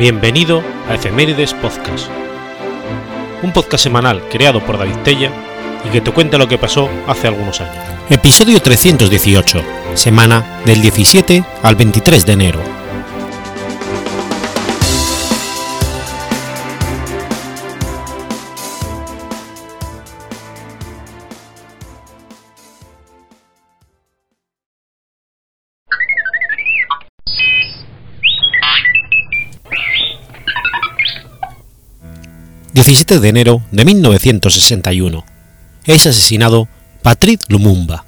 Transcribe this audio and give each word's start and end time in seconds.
Bienvenido 0.00 0.62
a 0.88 0.94
Efemérides 0.94 1.52
Podcast, 1.52 2.08
un 3.42 3.52
podcast 3.52 3.84
semanal 3.84 4.26
creado 4.30 4.64
por 4.64 4.78
David 4.78 4.96
Tella 5.04 5.30
y 5.86 5.90
que 5.90 6.00
te 6.00 6.10
cuenta 6.10 6.38
lo 6.38 6.48
que 6.48 6.56
pasó 6.56 6.88
hace 7.06 7.28
algunos 7.28 7.60
años. 7.60 7.84
Episodio 8.08 8.62
318, 8.62 9.62
semana 9.92 10.62
del 10.64 10.80
17 10.80 11.44
al 11.62 11.76
23 11.76 12.24
de 12.24 12.32
enero. 12.32 12.79
17 32.90 33.20
de 33.20 33.28
enero 33.28 33.62
de 33.70 33.84
1961. 33.84 35.24
Es 35.84 36.06
asesinado 36.08 36.66
Patrice 37.02 37.44
Lumumba. 37.46 38.04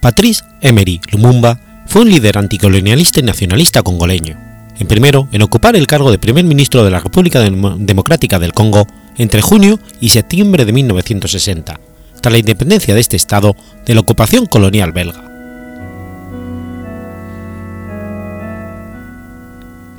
Patrice 0.00 0.42
Emery 0.62 1.02
Lumumba 1.12 1.60
fue 1.84 2.00
un 2.00 2.08
líder 2.08 2.38
anticolonialista 2.38 3.20
y 3.20 3.24
nacionalista 3.24 3.82
congoleño, 3.82 4.38
el 4.78 4.86
primero 4.86 5.28
en 5.32 5.42
ocupar 5.42 5.76
el 5.76 5.86
cargo 5.86 6.10
de 6.10 6.18
primer 6.18 6.46
ministro 6.46 6.82
de 6.82 6.92
la 6.92 7.00
República 7.00 7.40
Democrática 7.40 8.38
del 8.38 8.54
Congo 8.54 8.86
entre 9.18 9.42
junio 9.42 9.78
y 10.00 10.08
septiembre 10.08 10.64
de 10.64 10.72
1960, 10.72 11.78
tras 12.22 12.32
la 12.32 12.38
independencia 12.38 12.94
de 12.94 13.00
este 13.00 13.18
estado 13.18 13.54
de 13.84 13.92
la 13.92 14.00
ocupación 14.00 14.46
colonial 14.46 14.92
belga. 14.92 15.29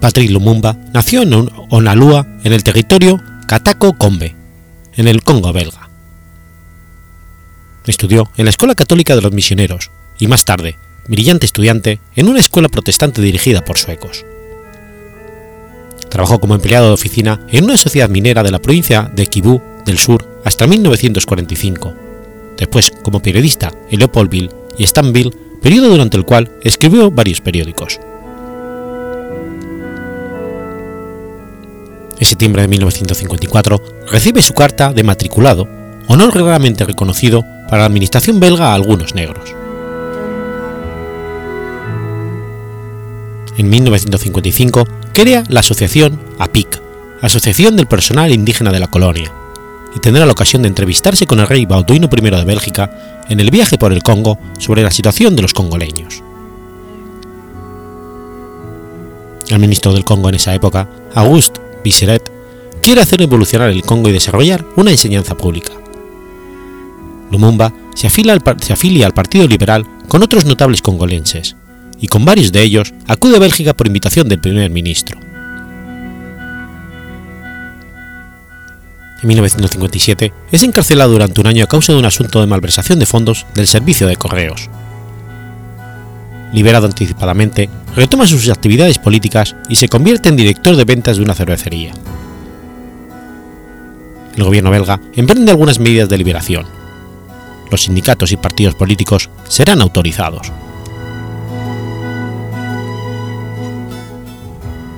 Patrice 0.02 0.34
Lumumba 0.34 0.76
nació 0.94 1.22
en 1.22 1.50
Onalua, 1.70 2.26
en 2.44 2.54
el 2.54 2.64
territorio 2.64 3.22
Katako-Kombe, 3.48 4.36
en 4.96 5.08
el 5.08 5.24
Congo 5.24 5.54
belga. 5.54 5.90
Estudió 7.86 8.30
en 8.36 8.46
la 8.46 8.50
Escuela 8.50 8.74
Católica 8.74 9.16
de 9.16 9.22
los 9.22 9.32
Misioneros 9.32 9.92
y 10.18 10.28
más 10.28 10.44
tarde, 10.44 10.78
brillante 11.08 11.46
estudiante, 11.46 12.00
en 12.16 12.30
una 12.30 12.40
escuela 12.40 12.68
protestante 12.68 13.22
dirigida 13.22 13.64
por 13.64 13.78
suecos. 13.78 14.26
Trabajó 16.10 16.40
como 16.40 16.56
empleado 16.56 16.88
de 16.88 16.94
oficina 16.94 17.40
en 17.50 17.66
una 17.66 17.78
sociedad 17.78 18.10
minera 18.10 18.42
de 18.42 18.52
la 18.52 18.60
provincia 18.60 19.10
de 19.16 19.28
Kivu 19.28 19.62
del 19.86 20.00
Sur 20.00 20.42
hasta 20.44 20.66
1945, 20.66 21.94
después 22.58 22.92
como 23.04 23.22
periodista 23.22 23.72
en 23.92 24.00
Leopoldville 24.00 24.50
y 24.80 24.88
Stanville, 24.88 25.32
periodo 25.62 25.90
durante 25.90 26.18
el 26.18 26.26
cual 26.26 26.52
escribió 26.64 27.12
varios 27.12 27.40
periódicos. 27.40 28.00
En 32.22 32.28
septiembre 32.28 32.62
de 32.62 32.68
1954, 32.68 34.06
recibe 34.12 34.44
su 34.44 34.54
carta 34.54 34.94
de 34.94 35.04
matriculado, 35.04 35.68
honor 36.08 36.36
raramente 36.36 36.86
reconocido 36.86 37.44
para 37.68 37.80
la 37.80 37.86
administración 37.86 38.40
belga 38.40 38.68
a 38.68 38.76
algunos 38.76 39.16
negros. 39.16 39.56
En 43.58 43.70
1955 43.72 44.88
crea 45.14 45.44
la 45.50 45.62
asociación 45.62 46.22
APIC, 46.38 46.80
Asociación 47.22 47.76
del 47.76 47.88
Personal 47.88 48.32
Indígena 48.32 48.72
de 48.72 48.80
la 48.80 48.88
Colonia, 48.88 49.32
y 49.96 50.00
tendrá 50.00 50.24
la 50.28 50.32
ocasión 50.32 50.62
de 50.62 50.68
entrevistarse 50.68 51.26
con 51.26 51.40
el 51.40 51.48
rey 51.48 51.66
Bauduino 51.66 52.08
I 52.16 52.22
de 52.22 52.46
Bélgica 52.46 53.24
en 53.30 53.40
el 53.40 53.50
viaje 53.50 53.80
por 53.80 53.94
el 53.94 54.04
Congo 54.04 54.38
sobre 54.60 54.84
la 54.84 54.92
situación 54.92 55.36
de 55.36 55.42
los 55.42 55.56
congoleños. 55.56 56.22
El 59.50 59.58
ministro 59.58 59.92
del 59.92 60.06
Congo 60.06 60.30
en 60.30 60.36
esa 60.36 60.54
época, 60.54 60.88
Auguste 61.16 61.71
Viseret, 61.84 62.32
quiere 62.82 63.02
hacer 63.02 63.22
evolucionar 63.22 63.70
el 63.70 63.84
Congo 63.84 64.10
y 64.10 64.14
desarrollar 64.14 64.66
una 64.76 64.92
enseñanza 64.92 65.36
pública. 65.36 65.74
Lumumba 67.32 67.74
se 67.96 68.08
afilia, 68.08 68.34
al, 68.34 68.42
se 68.62 68.74
afilia 68.74 69.06
al 69.06 69.14
Partido 69.14 69.48
Liberal 69.48 69.86
con 70.08 70.22
otros 70.24 70.46
notables 70.46 70.82
congolenses, 70.82 71.56
y 72.00 72.08
con 72.08 72.26
varios 72.26 72.52
de 72.52 72.64
ellos 72.64 72.94
acude 73.08 73.38
a 73.38 73.40
Bélgica 73.40 73.74
por 73.74 73.88
invitación 73.88 74.28
del 74.28 74.42
primer 74.42 74.70
ministro. 74.72 75.20
En 79.22 79.28
1957 79.28 80.34
es 80.52 80.64
encarcelado 80.64 81.12
durante 81.12 81.40
un 81.40 81.48
año 81.48 81.64
a 81.64 81.68
causa 81.68 81.94
de 81.94 82.00
un 82.00 82.06
asunto 82.06 82.42
de 82.42 82.48
malversación 82.48 82.98
de 82.98 83.06
fondos 83.06 83.46
del 83.54 83.68
servicio 83.68 84.08
de 84.08 84.16
correos. 84.16 84.70
Liberado 86.54 86.86
anticipadamente, 86.86 87.70
retoma 87.96 88.28
sus 88.28 88.50
actividades 88.50 89.00
políticas 89.00 89.56
y 89.70 89.76
se 89.76 89.88
convierte 89.88 90.30
en 90.30 90.36
director 90.36 90.76
de 90.76 90.86
ventas 90.86 91.18
de 91.18 91.24
una 91.24 91.34
cervecería. 91.34 91.94
El 94.36 94.44
gobierno 94.44 94.72
belga 94.72 95.00
emprende 95.14 95.52
algunas 95.52 95.80
medidas 95.80 96.10
de 96.10 96.18
liberación. 96.18 96.66
Los 97.70 97.84
sindicatos 97.84 98.32
y 98.32 98.38
partidos 98.38 98.76
políticos 98.76 99.30
serán 99.48 99.82
autorizados. 99.82 100.52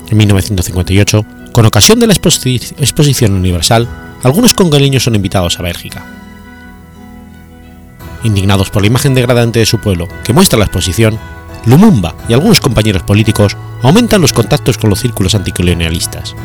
En 0.10 0.18
1958, 0.18 1.26
con 1.52 1.66
ocasión 1.66 2.00
de 2.00 2.08
la 2.08 2.14
Exposición 2.14 3.34
Universal, 3.34 3.88
algunos 4.24 4.54
congoleños 4.54 5.04
son 5.04 5.16
invitados 5.16 5.60
a 5.60 5.64
Bélgica. 5.64 6.06
Indignados 8.24 8.70
por 8.70 8.82
la 8.82 8.88
imagen 8.88 9.14
degradante 9.14 9.60
de 9.60 9.66
su 9.66 9.80
pueblo 9.80 10.08
que 10.24 10.34
muestra 10.34 10.58
la 10.58 10.66
exposición, 10.66 11.20
Lumumba 11.66 12.16
y 12.28 12.34
algunos 12.34 12.60
compañeros 12.60 13.04
políticos 13.04 13.58
aumentan 13.82 14.22
los 14.22 14.34
contactos 14.34 14.78
con 14.78 14.90
los 14.90 15.00
círculos 15.00 15.36
anticolonialistas. 15.36 16.36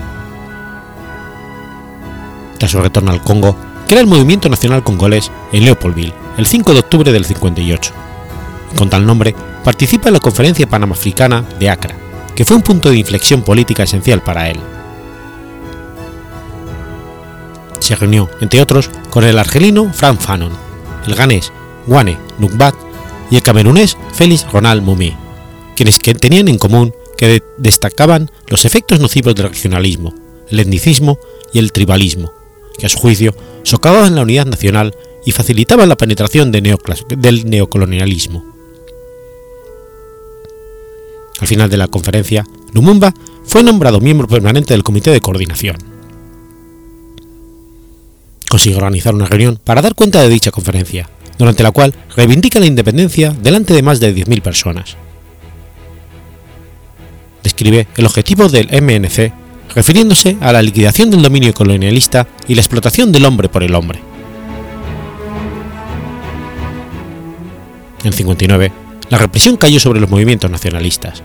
Tras 2.59 2.71
su 2.71 2.81
retorno 2.81 3.13
al 3.13 3.23
Congo, 3.23 3.57
crea 3.87 4.01
el 4.01 4.07
Movimiento 4.07 4.49
Nacional 4.49 4.83
Congolés 4.83 5.31
en 5.53 5.65
Leopoldville 5.65 6.15
el 6.37 6.47
5 6.47 6.73
de 6.73 6.79
octubre 6.81 7.13
del 7.13 7.25
58. 7.25 7.93
con 8.77 8.91
tal 8.91 9.05
nombre, 9.07 9.35
participa 9.65 10.09
en 10.09 10.15
la 10.15 10.21
Conferencia 10.21 10.69
Panamafricana 10.69 11.43
de 11.59 11.71
Accra, 11.71 11.97
que 12.37 12.45
fue 12.45 12.57
un 12.57 12.63
punto 12.63 12.91
de 12.91 12.99
inflexión 12.99 13.43
política 13.43 13.83
esencial 13.83 14.23
para 14.23 14.49
él. 14.51 14.61
Se 17.81 17.97
reunió, 17.97 18.29
entre 18.41 18.61
otros, 18.61 18.91
con 19.11 19.25
el 19.25 19.39
argelino 19.39 19.91
Frank 19.93 20.21
Fanon, 20.21 20.53
el 21.07 21.15
ganés 21.15 21.53
Wane 21.87 22.19
Nukbat 22.39 22.75
y 23.31 23.37
el 23.37 23.43
camerunés 23.43 23.97
Félix 24.19 24.51
Ronald 24.51 24.83
Mumé, 24.83 25.17
quienes 25.77 26.01
que 26.01 26.13
tenían 26.13 26.49
en 26.49 26.59
común 26.59 26.93
que 27.17 27.41
destacaban 27.57 28.29
los 28.49 28.65
efectos 28.65 28.99
nocivos 28.99 29.33
del 29.37 29.49
regionalismo, 29.49 30.13
el 30.49 30.59
etnicismo 30.59 31.21
y 31.53 31.61
el 31.61 31.71
tribalismo, 31.71 32.33
que 32.77 32.87
a 32.87 32.89
su 32.89 32.99
juicio 32.99 33.33
socavaban 33.63 34.17
la 34.17 34.23
unidad 34.23 34.47
nacional 34.47 34.97
y 35.25 35.31
facilitaban 35.31 35.89
la 35.89 35.97
penetración 35.97 36.51
de 36.51 36.77
del 37.17 37.49
neocolonialismo. 37.49 38.45
Al 41.39 41.47
final 41.47 41.71
de 41.71 41.77
la 41.77 41.87
conferencia, 41.87 42.45
Lumumba 42.73 43.15
fue 43.45 43.63
nombrado 43.63 44.01
miembro 44.01 44.27
permanente 44.27 44.75
del 44.75 44.83
Comité 44.83 45.13
de 45.13 45.21
Coordinación. 45.21 45.77
Consiguió 48.51 48.79
organizar 48.79 49.15
una 49.15 49.27
reunión 49.27 49.61
para 49.63 49.81
dar 49.81 49.95
cuenta 49.95 50.21
de 50.21 50.29
dicha 50.29 50.51
conferencia, 50.51 51.09
durante 51.39 51.63
la 51.63 51.71
cual 51.71 51.95
reivindica 52.17 52.61
la 52.61 52.67
independencia 52.67 53.31
delante 53.31 53.73
de 53.73 53.83
más 53.83 54.01
de 54.01 54.15
10.000 54.15 54.43
personas. 54.43 54.97
Describe 57.43 57.87
el 57.97 58.07
objetivo 58.07 58.49
del 58.49 58.69
MNC 58.83 59.33
refiriéndose 59.75 60.37
a 60.41 60.53
la 60.53 60.63
liquidación 60.63 61.11
del 61.11 61.23
dominio 61.23 61.55
colonialista 61.55 62.27
y 62.47 62.55
la 62.55 62.61
explotación 62.61 63.13
del 63.13 63.25
hombre 63.25 63.49
por 63.49 63.63
el 63.63 63.75
hombre. 63.75 64.01
En 68.05 68.13
59, 68.13 68.73
la 69.11 69.19
represión 69.19 69.57
cayó 69.57 69.81
sobre 69.81 70.01
los 70.01 70.11
movimientos 70.11 70.51
nacionalistas. 70.51 71.23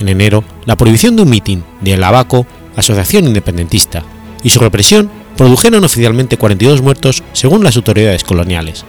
En 0.00 0.08
enero, 0.08 0.44
la 0.64 0.76
prohibición 0.76 1.16
de 1.16 1.22
un 1.22 1.30
mitin 1.30 1.64
de 1.80 1.94
Abaco, 2.04 2.46
Asociación 2.76 3.26
Independentista, 3.26 4.04
y 4.42 4.50
su 4.50 4.60
represión 4.60 5.10
produjeron 5.38 5.84
oficialmente 5.84 6.36
42 6.36 6.82
muertos 6.82 7.22
según 7.32 7.62
las 7.62 7.76
autoridades 7.76 8.24
coloniales, 8.24 8.84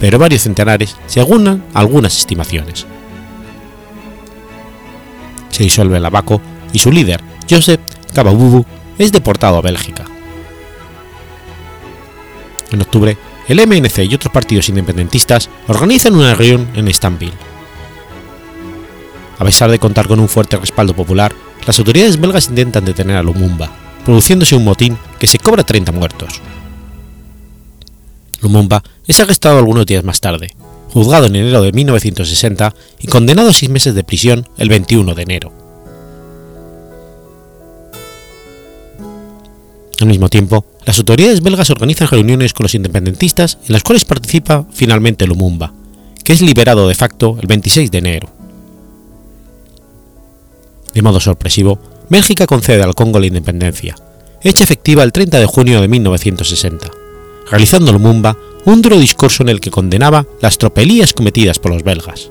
pero 0.00 0.18
varios 0.18 0.42
centenares 0.42 0.96
según 1.06 1.62
algunas 1.72 2.18
estimaciones. 2.18 2.86
Se 5.50 5.62
disuelve 5.62 5.98
el 5.98 6.04
Abaco 6.04 6.42
y 6.72 6.80
su 6.80 6.90
líder, 6.90 7.22
Joseph 7.48 7.80
Kababubu, 8.12 8.66
es 8.98 9.12
deportado 9.12 9.58
a 9.58 9.62
Bélgica. 9.62 10.04
En 12.72 12.80
octubre, 12.80 13.16
el 13.46 13.64
MNC 13.64 13.98
y 14.10 14.14
otros 14.16 14.32
partidos 14.32 14.68
independentistas 14.68 15.48
organizan 15.68 16.16
una 16.16 16.34
reunión 16.34 16.68
en 16.74 16.92
Stanville. 16.92 17.32
A 19.38 19.44
pesar 19.44 19.70
de 19.70 19.78
contar 19.78 20.08
con 20.08 20.18
un 20.18 20.28
fuerte 20.28 20.56
respaldo 20.56 20.96
popular, 20.96 21.32
las 21.64 21.78
autoridades 21.78 22.20
belgas 22.20 22.48
intentan 22.48 22.84
detener 22.84 23.16
a 23.16 23.22
Lumumba, 23.22 23.85
produciéndose 24.06 24.54
un 24.54 24.62
motín 24.62 24.96
que 25.18 25.26
se 25.26 25.40
cobra 25.40 25.64
30 25.64 25.90
muertos. 25.90 26.40
Lumumba 28.40 28.84
es 29.04 29.18
arrestado 29.18 29.58
algunos 29.58 29.84
días 29.84 30.04
más 30.04 30.20
tarde, 30.20 30.54
juzgado 30.90 31.26
en 31.26 31.34
enero 31.34 31.60
de 31.60 31.72
1960 31.72 32.72
y 33.00 33.08
condenado 33.08 33.48
a 33.48 33.52
seis 33.52 33.68
meses 33.68 33.96
de 33.96 34.04
prisión 34.04 34.48
el 34.58 34.68
21 34.68 35.12
de 35.12 35.22
enero. 35.22 35.52
Al 40.00 40.06
mismo 40.06 40.28
tiempo, 40.28 40.64
las 40.84 40.98
autoridades 40.98 41.42
belgas 41.42 41.70
organizan 41.70 42.06
reuniones 42.06 42.52
con 42.52 42.62
los 42.62 42.76
independentistas 42.76 43.58
en 43.66 43.72
las 43.72 43.82
cuales 43.82 44.04
participa 44.04 44.68
finalmente 44.72 45.26
Lumumba, 45.26 45.72
que 46.22 46.32
es 46.32 46.40
liberado 46.42 46.86
de 46.86 46.94
facto 46.94 47.36
el 47.40 47.48
26 47.48 47.90
de 47.90 47.98
enero. 47.98 48.30
De 50.94 51.02
modo 51.02 51.18
sorpresivo, 51.18 51.80
Bélgica 52.08 52.46
concede 52.46 52.82
al 52.82 52.94
Congo 52.94 53.18
la 53.18 53.26
independencia, 53.26 53.96
hecha 54.40 54.62
efectiva 54.62 55.02
el 55.02 55.12
30 55.12 55.40
de 55.40 55.46
junio 55.46 55.80
de 55.80 55.88
1960, 55.88 56.88
realizando 57.50 57.92
Lumumba 57.92 58.36
un 58.64 58.80
duro 58.80 58.98
discurso 58.98 59.42
en 59.42 59.48
el 59.48 59.60
que 59.60 59.70
condenaba 59.70 60.24
las 60.40 60.58
tropelías 60.58 61.12
cometidas 61.12 61.58
por 61.58 61.72
los 61.72 61.82
belgas. 61.82 62.30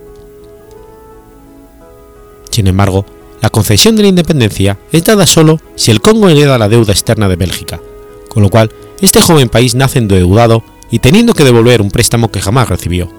Sin 2.51 2.67
embargo, 2.67 3.05
la 3.41 3.49
concesión 3.49 3.97
de 3.97 4.03
la 4.03 4.09
independencia 4.09 4.79
es 4.93 5.03
dada 5.03 5.27
solo 5.27 5.59
si 5.75 5.91
el 5.91 6.01
Congo 6.01 6.29
hereda 6.29 6.57
la 6.57 6.69
deuda 6.69 6.93
externa 6.93 7.27
de 7.27 7.35
Bélgica, 7.35 7.81
con 8.29 8.43
lo 8.43 8.49
cual 8.49 8.71
este 9.01 9.19
joven 9.19 9.49
país 9.49 9.75
nace 9.75 9.99
endeudado 9.99 10.63
y 10.89 10.99
teniendo 10.99 11.33
que 11.33 11.43
devolver 11.43 11.81
un 11.81 11.91
préstamo 11.91 12.31
que 12.31 12.41
jamás 12.41 12.69
recibió, 12.69 13.11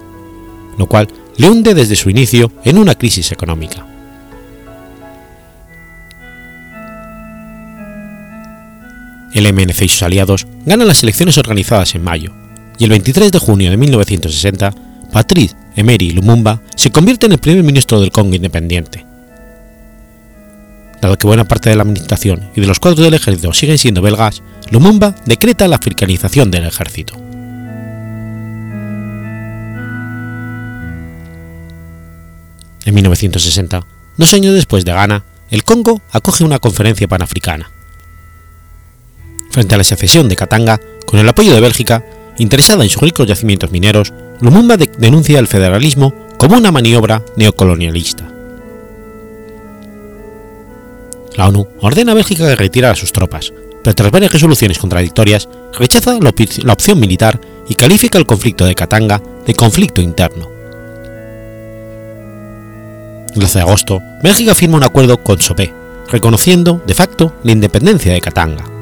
lo 0.78 0.86
cual 0.86 1.08
le 1.36 1.50
hunde 1.50 1.74
desde 1.74 1.96
su 1.96 2.08
inicio 2.08 2.50
en 2.64 2.78
una 2.78 2.94
crisis 2.94 3.30
económica. 3.30 3.95
El 9.36 9.52
MNC 9.52 9.82
y 9.82 9.88
sus 9.88 10.02
aliados 10.02 10.46
ganan 10.64 10.88
las 10.88 11.02
elecciones 11.02 11.36
organizadas 11.36 11.94
en 11.94 12.02
mayo, 12.02 12.32
y 12.78 12.84
el 12.84 12.90
23 12.90 13.30
de 13.30 13.38
junio 13.38 13.70
de 13.70 13.76
1960, 13.76 14.72
Patrice 15.12 15.54
Emery 15.76 16.12
Lumumba 16.12 16.62
se 16.74 16.90
convierte 16.90 17.26
en 17.26 17.32
el 17.32 17.38
primer 17.38 17.62
ministro 17.62 18.00
del 18.00 18.10
Congo 18.10 18.34
independiente. 18.34 19.04
Dado 21.02 21.18
que 21.18 21.26
buena 21.26 21.44
parte 21.44 21.68
de 21.68 21.76
la 21.76 21.82
administración 21.82 22.48
y 22.56 22.62
de 22.62 22.66
los 22.66 22.80
cuadros 22.80 23.04
del 23.04 23.12
ejército 23.12 23.52
siguen 23.52 23.76
siendo 23.76 24.00
belgas, 24.00 24.42
Lumumba 24.70 25.14
decreta 25.26 25.68
la 25.68 25.76
africanización 25.76 26.50
del 26.50 26.64
ejército. 26.64 27.14
En 32.86 32.94
1960, 32.94 33.86
dos 34.16 34.32
años 34.32 34.54
después 34.54 34.86
de 34.86 34.92
Ghana, 34.92 35.24
el 35.50 35.62
Congo 35.62 36.00
acoge 36.10 36.42
una 36.42 36.58
conferencia 36.58 37.06
panafricana. 37.06 37.75
Frente 39.56 39.74
a 39.74 39.78
la 39.78 39.84
secesión 39.84 40.28
de 40.28 40.36
Katanga, 40.36 40.78
con 41.06 41.18
el 41.18 41.26
apoyo 41.26 41.54
de 41.54 41.62
Bélgica, 41.62 42.04
interesada 42.36 42.84
en 42.84 42.90
sus 42.90 43.00
ricos 43.00 43.26
yacimientos 43.26 43.70
mineros, 43.70 44.12
Lumumba 44.42 44.76
de 44.76 44.90
denuncia 44.98 45.38
el 45.38 45.46
federalismo 45.46 46.12
como 46.36 46.58
una 46.58 46.70
maniobra 46.70 47.22
neocolonialista. 47.36 48.28
La 51.36 51.48
ONU 51.48 51.66
ordena 51.80 52.12
a 52.12 52.14
Bélgica 52.14 52.46
que 52.46 52.54
retire 52.54 52.88
a 52.88 52.94
sus 52.94 53.12
tropas, 53.12 53.50
pero 53.82 53.94
tras 53.94 54.10
varias 54.10 54.32
resoluciones 54.32 54.78
contradictorias, 54.78 55.48
rechaza 55.72 56.12
la, 56.20 56.34
la 56.62 56.72
opción 56.74 57.00
militar 57.00 57.40
y 57.66 57.76
califica 57.76 58.18
el 58.18 58.26
conflicto 58.26 58.66
de 58.66 58.74
Katanga 58.74 59.22
de 59.46 59.54
conflicto 59.54 60.02
interno. 60.02 60.50
El 63.32 63.40
12 63.40 63.58
de 63.58 63.62
agosto, 63.62 64.02
Bélgica 64.22 64.54
firma 64.54 64.76
un 64.76 64.84
acuerdo 64.84 65.16
con 65.16 65.40
Sopé, 65.40 65.72
reconociendo 66.10 66.82
de 66.86 66.92
facto 66.92 67.32
la 67.42 67.52
independencia 67.52 68.12
de 68.12 68.20
Katanga. 68.20 68.75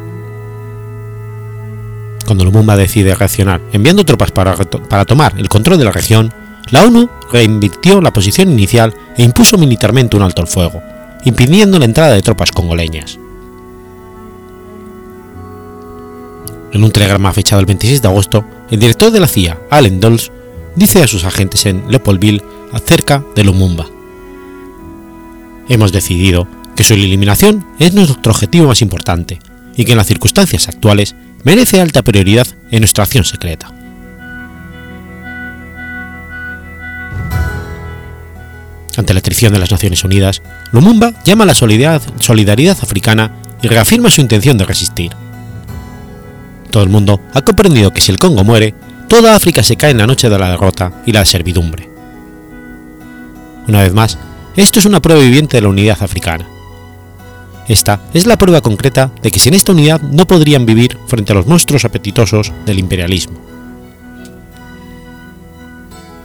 Cuando 2.27 2.45
Lumumba 2.45 2.77
decide 2.77 3.15
reaccionar 3.15 3.61
enviando 3.73 4.05
tropas 4.05 4.31
para, 4.31 4.57
para, 4.57 5.05
tomar 5.05 5.35
el 5.39 5.49
control 5.49 5.79
de 5.79 5.85
la 5.85 5.93
región, 5.93 6.33
la 6.71 6.85
ONU 6.85 7.11
reinvirtió 7.31 8.01
la 8.01 8.13
posición 8.13 8.51
inicial 8.51 8.95
e 9.17 9.23
impuso 9.23 9.59
militarmente 9.59 10.17
un 10.17 10.23
alto 10.23 10.41
el 10.41 10.49
fuego, 10.49 10.83
impidiendo 11.25 11.79
la 11.79 11.85
entrada 11.85 12.15
de 12.15 12.23
tropas 12.23 12.51
congoleñas. 12.51 13.19
En 16.73 16.83
un 16.83 16.91
telegrama 16.91 17.33
fechado 17.33 17.61
el 17.61 17.67
26 17.67 18.03
de 18.03 18.09
agosto, 18.09 18.45
el 18.71 18.81
director 18.81 19.13
de 19.13 19.21
la 19.21 19.29
CIA, 19.29 19.61
Allen 19.71 20.01
Dulles, 20.01 20.33
dice 20.75 21.03
a 21.03 21.07
sus 21.07 21.25
agentes 21.25 21.67
en 21.67 21.85
Leopoldville 21.89 22.43
acerca 22.73 23.23
de 23.37 23.45
Lumumba. 23.45 23.87
Hemos 25.69 25.93
decidido 25.93 26.49
que 26.75 26.83
su 26.83 26.95
eliminación 26.95 27.65
es 27.79 27.95
nuestro 27.95 28.33
objetivo 28.33 28.67
más 28.67 28.83
importante 28.83 29.39
y 29.77 29.85
que 29.85 29.93
en 29.93 29.99
las 29.99 30.07
circunstancias 30.07 30.69
actuales 30.69 31.15
merece 31.45 31.81
alta 31.81 32.03
prioridad 32.03 32.47
en 32.71 32.81
nuestra 32.81 33.05
acción 33.05 33.25
secreta. 33.25 33.73
Ante 38.97 39.15
la 39.15 39.21
traición 39.21 39.53
de 39.53 39.59
las 39.59 39.71
Naciones 39.71 40.05
Unidas, 40.05 40.43
Lumumba 40.73 41.13
llama 41.25 41.45
a 41.45 41.49
la 41.49 41.55
solidaridad, 41.55 42.03
solidaridad 42.21 42.79
africana 42.81 43.33
y 43.61 43.69
reafirma 43.69 44.11
su 44.11 44.21
intención 44.21 44.57
de 44.57 44.65
resistir. 44.65 45.13
Todo 46.71 46.83
el 46.83 46.89
mundo 46.89 47.21
ha 47.33 47.43
comprendido 47.43 47.93
que 47.93 48.01
si 48.01 48.13
el 48.13 48.19
Congo 48.19 48.45
muere, 48.45 48.75
toda 49.09 49.35
África 49.37 49.63
se 49.63 49.77
cae 49.77 49.91
en 49.91 49.99
la 49.99 50.07
noche 50.07 50.29
de 50.29 50.39
la 50.39 50.51
derrota 50.51 50.93
y 51.07 51.13
la 51.13 51.25
servidumbre. 51.25 51.91
Una 53.67 53.83
vez 53.83 53.93
más, 53.93 54.19
esto 54.57 54.79
es 54.79 54.87
una 54.87 55.03
prueba 55.03 55.23
viviente 55.23 55.57
de 55.57 55.63
la 55.63 55.69
unidad 55.69 55.99
africana. 56.01 56.47
Esta 57.69 58.01
es 58.13 58.27
la 58.27 58.37
prueba 58.37 58.61
concreta 58.61 59.11
de 59.23 59.31
que 59.31 59.39
sin 59.39 59.55
esta 59.55 59.73
unidad 59.73 60.01
no 60.03 60.27
podrían 60.27 60.67
vivir 60.67 60.99
frente 61.07 61.33
a 61.33 61.37
los 61.37 61.47
monstruos 61.47 61.85
apetitosos 61.85 62.53
del 62.67 62.79
imperialismo. 62.79 63.39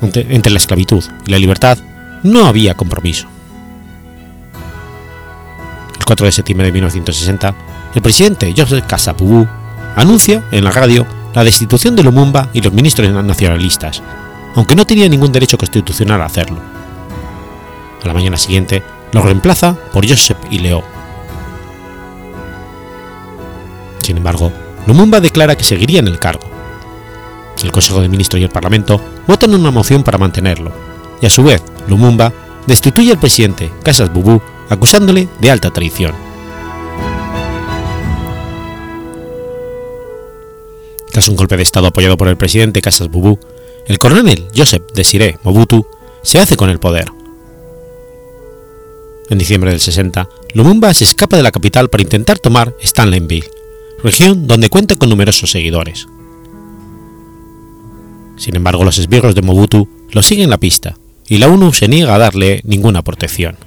Entre, 0.01 0.51
la 0.51 0.57
esclavitud 0.57 1.03
y 1.25 1.31
la 1.31 1.39
libertad 1.39 1.77
no 2.23 2.45
había 2.45 2.75
compromiso. 2.75 3.27
El 5.97 6.05
4 6.05 6.25
de 6.25 6.31
septiembre 6.31 6.67
de 6.67 6.73
1960, 6.73 7.55
el 7.95 8.01
presidente 8.01 8.53
Joseph 8.55 8.85
Kasavubu 8.85 9.47
anuncia 9.95 10.43
en 10.51 10.63
la 10.63 10.71
radio 10.71 11.05
la 11.33 11.43
destitución 11.43 11.95
de 11.95 12.03
Lumumba 12.03 12.49
y 12.53 12.61
los 12.61 12.73
ministros 12.73 13.09
nacionalistas, 13.23 14.01
aunque 14.55 14.75
no 14.75 14.85
tenía 14.85 15.07
ningún 15.07 15.31
derecho 15.31 15.57
constitucional 15.57 16.21
a 16.21 16.25
hacerlo. 16.25 16.59
A 18.03 18.07
la 18.07 18.13
mañana 18.13 18.37
siguiente, 18.37 18.83
lo 19.11 19.21
reemplaza 19.21 19.75
por 19.93 20.07
Joseph 20.07 20.37
Ileo. 20.49 20.98
Sin 24.09 24.17
embargo, 24.17 24.51
Lumumba 24.87 25.19
declara 25.19 25.55
que 25.55 25.63
seguiría 25.63 25.99
en 25.99 26.07
el 26.07 26.17
cargo. 26.17 26.49
El 27.63 27.71
Consejo 27.71 28.01
de 28.01 28.09
Ministros 28.09 28.41
y 28.41 28.43
el 28.43 28.49
Parlamento 28.49 28.99
votan 29.27 29.53
una 29.53 29.69
moción 29.69 30.01
para 30.01 30.17
mantenerlo, 30.17 30.71
y 31.21 31.27
a 31.27 31.29
su 31.29 31.43
vez 31.43 31.61
Lumumba 31.87 32.33
destituye 32.65 33.11
al 33.11 33.19
presidente 33.19 33.71
Casas 33.83 34.11
Bubu 34.11 34.41
acusándole 34.67 35.27
de 35.39 35.51
alta 35.51 35.69
traición. 35.69 36.15
Tras 41.11 41.27
un 41.27 41.35
golpe 41.35 41.55
de 41.55 41.61
Estado 41.61 41.85
apoyado 41.85 42.17
por 42.17 42.29
el 42.29 42.37
presidente 42.37 42.81
Casas 42.81 43.09
Bubu, 43.09 43.37
el 43.85 43.99
coronel 43.99 44.47
Joseph 44.57 44.91
Desiré 44.95 45.37
Mobutu 45.43 45.85
se 46.23 46.39
hace 46.39 46.55
con 46.55 46.71
el 46.71 46.79
poder. 46.79 47.11
En 49.29 49.37
diciembre 49.37 49.69
del 49.69 49.79
60, 49.79 50.27
Lumumba 50.55 50.95
se 50.95 51.03
escapa 51.03 51.37
de 51.37 51.43
la 51.43 51.51
capital 51.51 51.91
para 51.91 52.01
intentar 52.01 52.39
tomar 52.39 52.73
Stanleyville, 52.81 53.58
región 54.03 54.47
donde 54.47 54.69
cuenta 54.69 54.95
con 54.95 55.09
numerosos 55.09 55.51
seguidores. 55.51 56.07
Sin 58.37 58.55
embargo, 58.55 58.83
los 58.83 58.97
esbirros 58.97 59.35
de 59.35 59.41
Mobutu 59.41 59.87
lo 60.11 60.21
siguen 60.21 60.49
la 60.49 60.57
pista 60.57 60.95
y 61.27 61.37
la 61.37 61.47
ONU 61.47 61.73
se 61.73 61.87
niega 61.87 62.15
a 62.15 62.19
darle 62.19 62.61
ninguna 62.63 63.01
protección. 63.03 63.57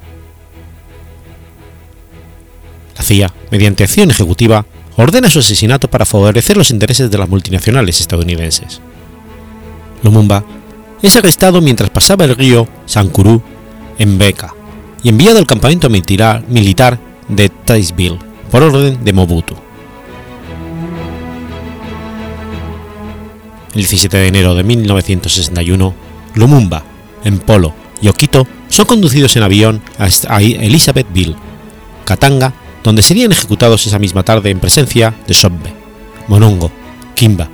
La 2.97 3.03
CIA, 3.03 3.33
mediante 3.51 3.85
acción 3.85 4.11
ejecutiva, 4.11 4.67
ordena 4.97 5.31
su 5.31 5.41
asesinato 5.41 5.89
para 5.89 6.07
favorecer 6.07 6.57
los 6.57 6.71
intereses 6.71 7.11
de 7.11 7.19
las 7.19 7.29
multinacionales 7.29 8.01
estadounidenses. 8.01 8.81
Lumumba 10.03 10.45
es 11.03 11.17
arrestado 11.17 11.61
mientras 11.61 11.91
pasaba 11.91 12.25
el 12.25 12.37
río 12.37 12.69
Sankuru 12.87 13.43
en 13.99 14.19
Beca 14.19 14.55
y 15.03 15.09
enviado 15.09 15.39
al 15.39 15.47
campamento 15.47 15.89
militar 15.91 16.99
de 17.29 17.49
Taisville 17.49 18.19
por 18.51 18.63
orden 18.63 19.05
de 19.05 19.13
Mobutu. 19.13 19.55
El 23.75 23.81
17 23.81 24.17
de 24.17 24.29
enero 24.29 24.55
de 24.55 24.65
1961, 24.65 25.95
Lumumba, 26.35 26.85
en 27.25 27.39
Polo 27.39 27.75
y 28.01 28.09
Okito 28.09 28.47
son 28.69 28.87
conducidos 28.87 29.37
en 29.37 29.43
avión 29.43 29.83
a 29.99 30.41
Elizabethville, 30.41 31.37
Katanga, 32.05 32.53
donde 32.83 33.03
serían 33.03 33.33
ejecutados 33.33 33.87
esa 33.87 33.99
misma 33.99 34.25
tarde 34.25 34.51
en 34.51 34.61
presencia 34.61 35.15
de 35.27 35.35
Sobbe, 35.35 35.73
Monongo, 36.29 36.71
Kimba 37.15 37.49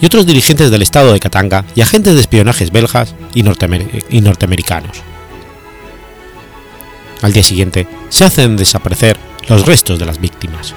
y 0.00 0.06
otros 0.06 0.26
dirigentes 0.26 0.70
del 0.70 0.82
estado 0.82 1.12
de 1.12 1.20
Katanga 1.20 1.64
y 1.74 1.80
agentes 1.80 2.14
de 2.14 2.20
espionajes 2.20 2.70
belgas 2.70 3.14
y 3.34 3.42
norteamericanos. 3.42 4.98
Al 7.22 7.32
día 7.32 7.42
siguiente 7.42 7.86
se 8.10 8.24
hacen 8.24 8.56
desaparecer 8.56 9.16
los 9.48 9.64
restos 9.64 9.98
de 9.98 10.06
las 10.06 10.20
víctimas. 10.20 10.74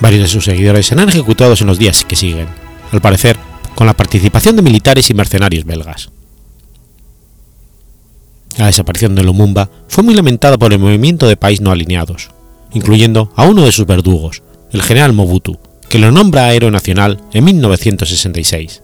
Varios 0.00 0.22
de 0.22 0.28
sus 0.28 0.44
seguidores 0.44 0.86
serán 0.86 1.08
ejecutados 1.08 1.60
en 1.60 1.66
los 1.66 1.78
días 1.78 2.04
que 2.04 2.16
siguen, 2.16 2.48
al 2.90 3.00
parecer 3.00 3.36
con 3.74 3.86
la 3.86 3.94
participación 3.94 4.56
de 4.56 4.62
militares 4.62 5.10
y 5.10 5.14
mercenarios 5.14 5.64
belgas. 5.64 6.10
La 8.56 8.66
desaparición 8.66 9.14
de 9.14 9.22
Lumumba 9.22 9.70
fue 9.88 10.04
muy 10.04 10.14
lamentada 10.14 10.58
por 10.58 10.72
el 10.72 10.78
movimiento 10.78 11.28
de 11.28 11.36
país 11.36 11.60
no 11.60 11.70
alineados, 11.70 12.30
incluyendo 12.72 13.32
a 13.36 13.44
uno 13.44 13.62
de 13.62 13.72
sus 13.72 13.86
verdugos, 13.86 14.42
el 14.72 14.82
general 14.82 15.12
Mobutu, 15.12 15.58
que 15.88 15.98
lo 15.98 16.10
nombra 16.10 16.52
héroe 16.52 16.70
nacional 16.70 17.20
en 17.32 17.44
1966. 17.44 18.82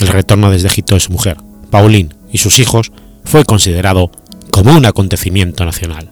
El 0.00 0.08
retorno 0.08 0.50
desde 0.50 0.68
Egipto 0.68 0.94
de 0.94 1.00
su 1.00 1.12
mujer, 1.12 1.38
Pauline, 1.70 2.14
y 2.32 2.38
sus 2.38 2.58
hijos 2.58 2.92
fue 3.24 3.44
considerado 3.44 4.10
como 4.50 4.76
un 4.76 4.86
acontecimiento 4.86 5.64
nacional. 5.64 6.10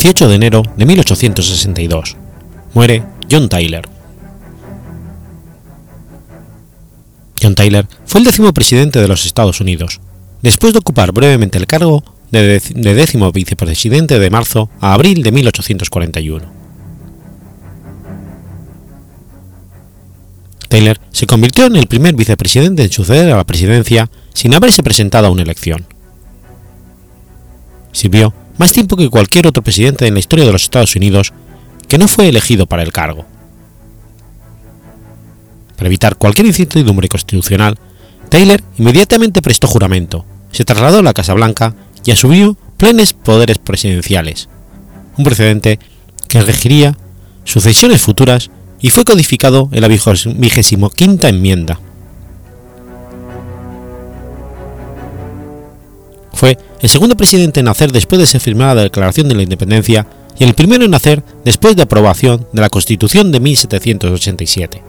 18 0.00 0.28
de 0.28 0.34
enero 0.36 0.62
de 0.76 0.86
1862. 0.86 2.16
Muere 2.72 3.02
John 3.28 3.48
Tyler. 3.48 3.82
John 7.42 7.56
Tyler 7.56 7.84
fue 8.06 8.20
el 8.20 8.24
décimo 8.24 8.54
presidente 8.54 9.00
de 9.00 9.08
los 9.08 9.26
Estados 9.26 9.60
Unidos, 9.60 10.00
después 10.40 10.72
de 10.72 10.78
ocupar 10.78 11.10
brevemente 11.10 11.58
el 11.58 11.66
cargo 11.66 12.04
de, 12.30 12.60
décimo 12.60 13.32
vicepresidente 13.32 14.20
de 14.20 14.30
marzo 14.30 14.70
a 14.80 14.94
abril 14.94 15.24
de 15.24 15.32
1841. 15.32 16.46
Taylor 20.68 21.00
se 21.10 21.26
convirtió 21.26 21.66
en 21.66 21.74
el 21.74 21.88
primer 21.88 22.14
vicepresidente 22.14 22.84
en 22.84 22.92
suceder 22.92 23.32
a 23.32 23.38
la 23.38 23.44
presidencia 23.44 24.08
sin 24.32 24.54
haberse 24.54 24.84
presentado 24.84 25.26
a 25.26 25.30
una 25.30 25.42
elección. 25.42 25.86
Sirvió 27.90 28.32
más 28.58 28.72
tiempo 28.72 28.96
que 28.96 29.08
cualquier 29.08 29.46
otro 29.46 29.62
presidente 29.62 30.06
en 30.06 30.14
la 30.14 30.20
historia 30.20 30.44
de 30.44 30.52
los 30.52 30.64
Estados 30.64 30.94
Unidos 30.96 31.32
que 31.86 31.98
no 31.98 32.08
fue 32.08 32.28
elegido 32.28 32.66
para 32.66 32.82
el 32.82 32.92
cargo. 32.92 33.24
Para 35.76 35.86
evitar 35.86 36.16
cualquier 36.16 36.48
incertidumbre 36.48 37.08
constitucional, 37.08 37.78
Taylor 38.28 38.62
inmediatamente 38.76 39.40
prestó 39.40 39.68
juramento, 39.68 40.26
se 40.52 40.64
trasladó 40.64 40.98
a 40.98 41.02
la 41.02 41.14
Casa 41.14 41.34
Blanca 41.34 41.74
y 42.04 42.10
asumió 42.10 42.56
plenos 42.76 43.12
poderes 43.12 43.58
presidenciales, 43.58 44.48
un 45.16 45.24
precedente 45.24 45.78
que 46.28 46.42
regiría 46.42 46.98
sucesiones 47.44 48.02
futuras 48.02 48.50
y 48.80 48.90
fue 48.90 49.04
codificado 49.04 49.68
en 49.72 49.80
la 49.80 49.88
vigésimo 49.88 50.90
quinta 50.90 51.28
enmienda 51.28 51.80
Fue 56.38 56.56
el 56.80 56.88
segundo 56.88 57.16
presidente 57.16 57.58
en 57.58 57.66
nacer 57.66 57.90
después 57.90 58.20
de 58.20 58.26
ser 58.26 58.40
firmada 58.40 58.76
la 58.76 58.82
Declaración 58.82 59.28
de 59.28 59.34
la 59.34 59.42
Independencia 59.42 60.06
y 60.38 60.44
el 60.44 60.54
primero 60.54 60.84
en 60.84 60.92
nacer 60.92 61.24
después 61.44 61.74
de 61.74 61.82
aprobación 61.82 62.46
de 62.52 62.60
la 62.60 62.70
Constitución 62.70 63.32
de 63.32 63.40
1787. 63.40 64.80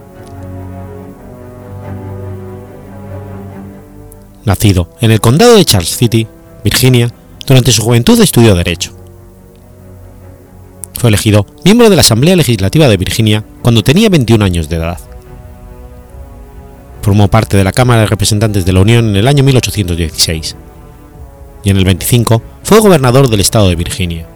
Nacido 4.46 4.92
en 5.02 5.10
el 5.10 5.20
condado 5.20 5.56
de 5.56 5.66
Charles 5.66 5.98
City, 5.98 6.28
Virginia, 6.64 7.12
durante 7.48 7.72
su 7.72 7.82
juventud 7.82 8.22
estudió 8.22 8.54
Derecho. 8.54 8.92
Fue 11.00 11.08
elegido 11.08 11.48
miembro 11.66 11.90
de 11.90 11.96
la 11.96 12.02
Asamblea 12.02 12.36
Legislativa 12.36 12.88
de 12.88 12.98
Virginia 12.98 13.44
cuando 13.64 13.82
tenía 13.82 14.10
21 14.10 14.46
años 14.46 14.70
de 14.70 14.76
edad. 14.76 15.00
Formó 17.02 17.28
parte 17.28 17.58
de 17.58 17.64
la 17.64 17.72
Cámara 17.72 18.02
de 18.02 18.06
Representantes 18.06 18.66
de 18.66 18.74
la 18.74 18.82
Unión 18.82 19.10
en 19.10 19.16
el 19.16 19.28
año 19.28 19.44
1816 19.44 20.56
y 21.64 21.70
en 21.70 21.78
el 21.78 21.86
25 21.86 22.42
fue 22.64 22.80
gobernador 22.80 23.30
del 23.30 23.40
estado 23.40 23.70
de 23.70 23.76
Virginia. 23.76 24.28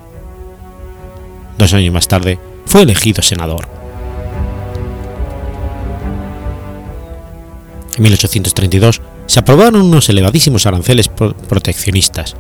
Dos 1.58 1.74
años 1.74 1.94
más 1.94 2.08
tarde 2.08 2.40
fue 2.66 2.82
elegido 2.82 3.22
senador. 3.22 3.68
En 7.96 8.04
1832 8.04 9.02
se 9.28 9.40
aprobaron 9.40 9.82
unos 9.82 10.10
elevadísimos 10.10 10.66
aranceles 10.66 11.08
proteccionistas, 11.08 12.36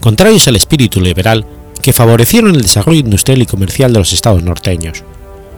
contrarios 0.00 0.46
al 0.46 0.56
espíritu 0.56 1.00
liberal 1.00 1.46
que 1.82 1.92
favorecieron 1.92 2.54
el 2.54 2.62
desarrollo 2.62 3.00
industrial 3.00 3.42
y 3.42 3.46
comercial 3.46 3.92
de 3.92 3.98
los 3.98 4.12
estados 4.12 4.42
norteños, 4.42 5.04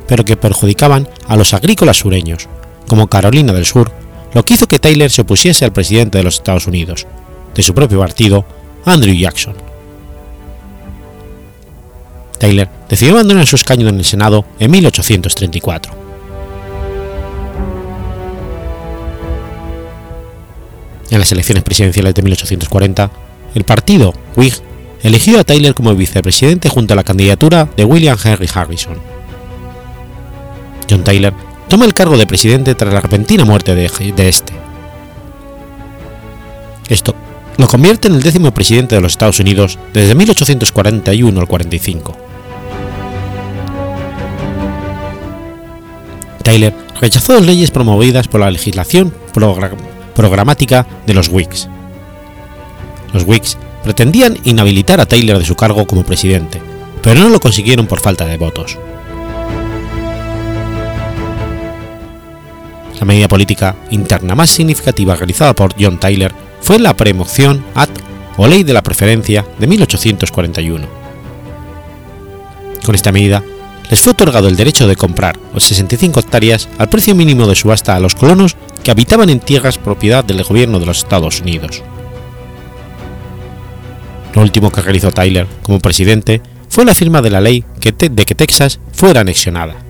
pero 0.07 0.25
que 0.25 0.37
perjudicaban 0.37 1.09
a 1.27 1.37
los 1.37 1.55
agrícolas 1.55 1.99
sureños, 1.99 2.49
como 2.89 3.09
Carolina 3.09 3.53
del 3.53 3.67
Sur, 3.67 3.93
lo 4.33 4.45
que 4.45 4.55
hizo 4.55 4.69
que 4.69 4.79
Taylor 4.79 5.11
se 5.11 5.23
opusiese 5.23 5.65
al 5.65 5.73
presidente 5.73 6.19
de 6.19 6.25
los 6.25 6.37
Estados 6.37 6.67
Unidos, 6.67 7.07
de 7.57 7.63
su 7.63 7.75
propio 7.75 7.99
partido, 7.99 8.45
Andrew 8.85 9.15
Jackson. 9.15 9.55
Taylor 12.39 12.69
decidió 12.89 13.15
abandonar 13.15 13.47
su 13.47 13.57
escaño 13.57 13.89
en 13.89 13.97
el 13.97 14.05
Senado 14.05 14.45
en 14.59 14.71
1834. 14.71 15.93
En 21.11 21.19
las 21.19 21.33
elecciones 21.33 21.65
presidenciales 21.65 22.15
de 22.15 22.23
1840, 22.23 23.11
el 23.55 23.65
partido 23.65 24.13
Whig 24.37 24.55
eligió 25.03 25.41
a 25.41 25.45
Taylor 25.45 25.75
como 25.75 25.95
vicepresidente 25.95 26.69
junto 26.69 26.93
a 26.93 26.97
la 26.97 27.05
candidatura 27.05 27.69
de 27.75 27.85
William 27.85 28.19
Henry 28.23 28.49
Harrison. 28.53 28.99
John 30.91 31.05
Taylor 31.05 31.33
toma 31.69 31.87
el 31.87 31.95
cargo 31.95 32.19
de 32.19 32.27
presidente 32.27 32.75
tras 32.75 32.93
la 32.93 33.01
repentina 33.01 33.45
muerte 33.45 33.75
de, 33.75 33.89
de 34.15 34.29
este. 34.29 34.53
Esto 36.89 37.15
lo 37.59 37.67
convierte 37.69 38.09
en 38.09 38.15
el 38.15 38.23
décimo 38.23 38.53
presidente 38.53 38.95
de 38.95 39.01
los 39.01 39.13
Estados 39.13 39.41
Unidos 39.41 39.79
desde 39.93 40.15
1841 40.15 41.41
al 41.41 41.47
45. 41.47 42.17
Taylor 46.43 46.73
rechazó 47.01 47.35
las 47.35 47.47
leyes 47.47 47.71
promovidas 47.71 48.29
por 48.29 48.41
la 48.41 48.51
legislación 48.51 49.13
programática 50.15 50.87
de 51.07 51.15
los 51.15 51.29
Whigs. 51.29 51.69
Los 53.13 53.25
Whigs 53.25 53.59
pretendían 53.83 54.39
inhabilitar 54.45 55.01
a 55.01 55.07
Taylor 55.07 55.39
de 55.39 55.45
su 55.45 55.57
cargo 55.57 55.87
como 55.87 56.05
presidente, 56.05 56.61
pero 57.03 57.21
no 57.21 57.29
lo 57.31 57.41
consiguieron 57.41 57.87
por 57.87 58.01
falta 58.01 58.27
de 58.27 58.37
votos. 58.37 58.79
La 62.99 63.05
medida 63.05 63.29
política 63.29 63.77
interna 63.91 64.35
más 64.35 64.51
significativa 64.51 65.17
realizada 65.17 65.53
por 65.53 65.75
John 65.79 65.99
Taylor 65.99 66.46
fue 66.61 66.79
la 66.79 66.95
premoción 66.95 67.65
ad 67.75 67.89
o 68.37 68.47
ley 68.47 68.65
de 68.65 68.73
la 68.73 68.83
preferencia 68.83 69.47
de 69.59 69.67
1841. 69.67 70.87
Con 72.85 72.95
esta 72.95 73.13
medida, 73.13 73.43
les 73.91 74.01
fue 74.01 74.13
otorgado 74.13 74.49
el 74.49 74.57
derecho 74.57 74.87
de 74.87 74.97
comprar 74.97 75.39
65 75.57 76.21
hectáreas 76.21 76.69
al 76.79 76.89
precio 76.89 77.15
mínimo 77.15 77.47
de 77.47 77.55
subasta 77.55 77.95
a 77.95 78.01
los 78.01 78.15
colonos 78.15 78.57
que 78.83 78.91
habitaban 78.91 79.31
en 79.31 79.41
tierras 79.41 79.79
propiedad 79.79 80.25
del 80.25 80.43
gobierno 80.43 80.79
de 80.81 80.87
los 80.87 80.99
Estados 80.99 81.41
Unidos. 81.41 81.83
Lo 84.35 84.43
último 84.43 84.71
que 84.71 84.83
realizó 84.83 85.13
Tyler 85.13 85.47
como 85.63 85.81
presidente 85.81 86.43
fue 86.69 86.85
la 86.85 86.95
firma 86.95 87.23
de 87.23 87.31
la 87.31 87.41
ley 87.41 87.65
de 87.81 88.25
que 88.25 88.35
Texas 88.35 88.81
fuera 88.93 89.23
anexionada. 89.23 89.86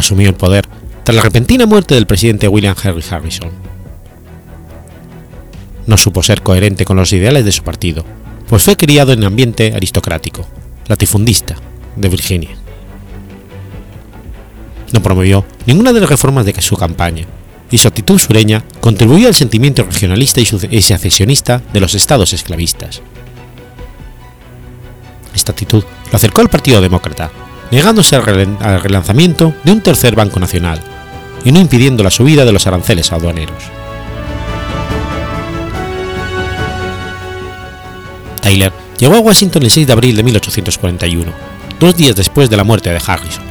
Asumió 0.00 0.28
el 0.28 0.34
poder 0.34 0.66
tras 1.04 1.16
la 1.16 1.22
repentina 1.22 1.66
muerte 1.66 1.94
del 1.94 2.06
presidente 2.06 2.48
William 2.48 2.74
Henry 2.82 3.04
Harrison. 3.08 3.50
No 5.86 5.96
supo 5.96 6.22
ser 6.22 6.42
coherente 6.42 6.84
con 6.84 6.96
los 6.96 7.12
ideales 7.12 7.44
de 7.44 7.52
su 7.52 7.62
partido, 7.62 8.04
pues 8.48 8.62
fue 8.62 8.76
criado 8.76 9.12
en 9.12 9.24
ambiente 9.24 9.72
aristocrático, 9.74 10.46
latifundista, 10.86 11.56
de 11.96 12.08
Virginia. 12.08 12.50
No 14.92 15.02
promovió 15.02 15.44
ninguna 15.66 15.92
de 15.92 16.00
las 16.00 16.10
reformas 16.10 16.44
de 16.44 16.60
su 16.60 16.76
campaña, 16.76 17.26
y 17.70 17.78
su 17.78 17.88
actitud 17.88 18.18
sureña 18.18 18.64
contribuyó 18.80 19.28
al 19.28 19.34
sentimiento 19.34 19.84
regionalista 19.84 20.40
y 20.40 20.82
secesionista 20.82 21.62
de 21.72 21.80
los 21.80 21.94
estados 21.94 22.32
esclavistas. 22.32 23.00
Esta 25.34 25.52
actitud 25.52 25.84
lo 26.10 26.16
acercó 26.16 26.40
al 26.40 26.50
Partido 26.50 26.80
Demócrata, 26.80 27.30
negándose 27.70 28.16
al 28.16 28.82
relanzamiento 28.82 29.54
de 29.64 29.72
un 29.72 29.80
tercer 29.80 30.14
Banco 30.14 30.40
Nacional 30.40 30.80
y 31.44 31.52
no 31.52 31.60
impidiendo 31.60 32.02
la 32.02 32.10
subida 32.10 32.44
de 32.44 32.52
los 32.52 32.66
aranceles 32.66 33.12
aduaneros. 33.12 33.62
Tyler 38.40 38.72
llegó 38.98 39.14
a 39.14 39.20
Washington 39.20 39.62
el 39.62 39.70
6 39.70 39.86
de 39.86 39.92
abril 39.92 40.16
de 40.16 40.22
1841, 40.22 41.32
dos 41.78 41.96
días 41.96 42.16
después 42.16 42.50
de 42.50 42.56
la 42.56 42.64
muerte 42.64 42.90
de 42.90 43.00
Harrison. 43.04 43.44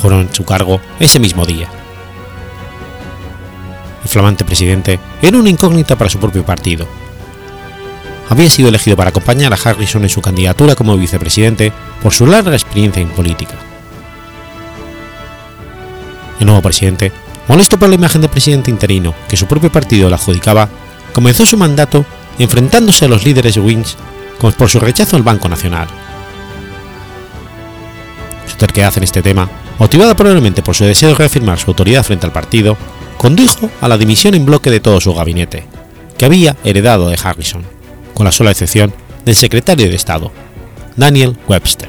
Juró 0.00 0.20
en 0.20 0.32
su 0.32 0.44
cargo 0.44 0.80
ese 1.00 1.18
mismo 1.18 1.44
día. 1.44 1.68
El 4.02 4.08
flamante 4.08 4.44
presidente 4.44 5.00
era 5.20 5.36
una 5.36 5.50
incógnita 5.50 5.96
para 5.96 6.08
su 6.08 6.18
propio 6.18 6.44
partido. 6.44 6.86
Había 8.28 8.50
sido 8.50 8.68
elegido 8.68 8.96
para 8.96 9.10
acompañar 9.10 9.52
a 9.52 9.56
Harrison 9.56 10.02
en 10.02 10.10
su 10.10 10.20
candidatura 10.20 10.74
como 10.74 10.96
vicepresidente 10.96 11.72
por 12.02 12.12
su 12.12 12.26
larga 12.26 12.52
experiencia 12.52 13.02
en 13.02 13.08
política. 13.08 13.54
El 16.38 16.46
nuevo 16.46 16.62
presidente, 16.62 17.10
molesto 17.48 17.78
por 17.78 17.88
la 17.88 17.94
imagen 17.94 18.20
de 18.20 18.28
presidente 18.28 18.70
interino 18.70 19.14
que 19.28 19.36
su 19.36 19.46
propio 19.46 19.72
partido 19.72 20.08
le 20.08 20.14
adjudicaba, 20.14 20.68
comenzó 21.12 21.46
su 21.46 21.56
mandato 21.56 22.04
enfrentándose 22.38 23.06
a 23.06 23.08
los 23.08 23.24
líderes 23.24 23.56
Wings 23.56 23.96
por 24.38 24.68
su 24.68 24.78
rechazo 24.78 25.16
al 25.16 25.22
Banco 25.22 25.48
Nacional. 25.48 25.88
Su 28.46 28.56
terquedad 28.56 28.92
en 28.96 29.02
este 29.02 29.22
tema, 29.22 29.48
motivada 29.78 30.14
probablemente 30.14 30.62
por 30.62 30.76
su 30.76 30.84
deseo 30.84 31.08
de 31.10 31.14
reafirmar 31.16 31.58
su 31.58 31.70
autoridad 31.70 32.04
frente 32.04 32.26
al 32.26 32.32
partido, 32.32 32.76
condujo 33.16 33.70
a 33.80 33.88
la 33.88 33.98
dimisión 33.98 34.34
en 34.34 34.46
bloque 34.46 34.70
de 34.70 34.80
todo 34.80 35.00
su 35.00 35.12
gabinete, 35.12 35.66
que 36.16 36.24
había 36.24 36.56
heredado 36.62 37.08
de 37.08 37.18
Harrison, 37.20 37.64
con 38.18 38.24
la 38.24 38.32
sola 38.32 38.50
excepción 38.50 38.92
del 39.24 39.36
secretario 39.36 39.88
de 39.88 39.94
Estado, 39.94 40.32
Daniel 40.96 41.38
Webster. 41.46 41.88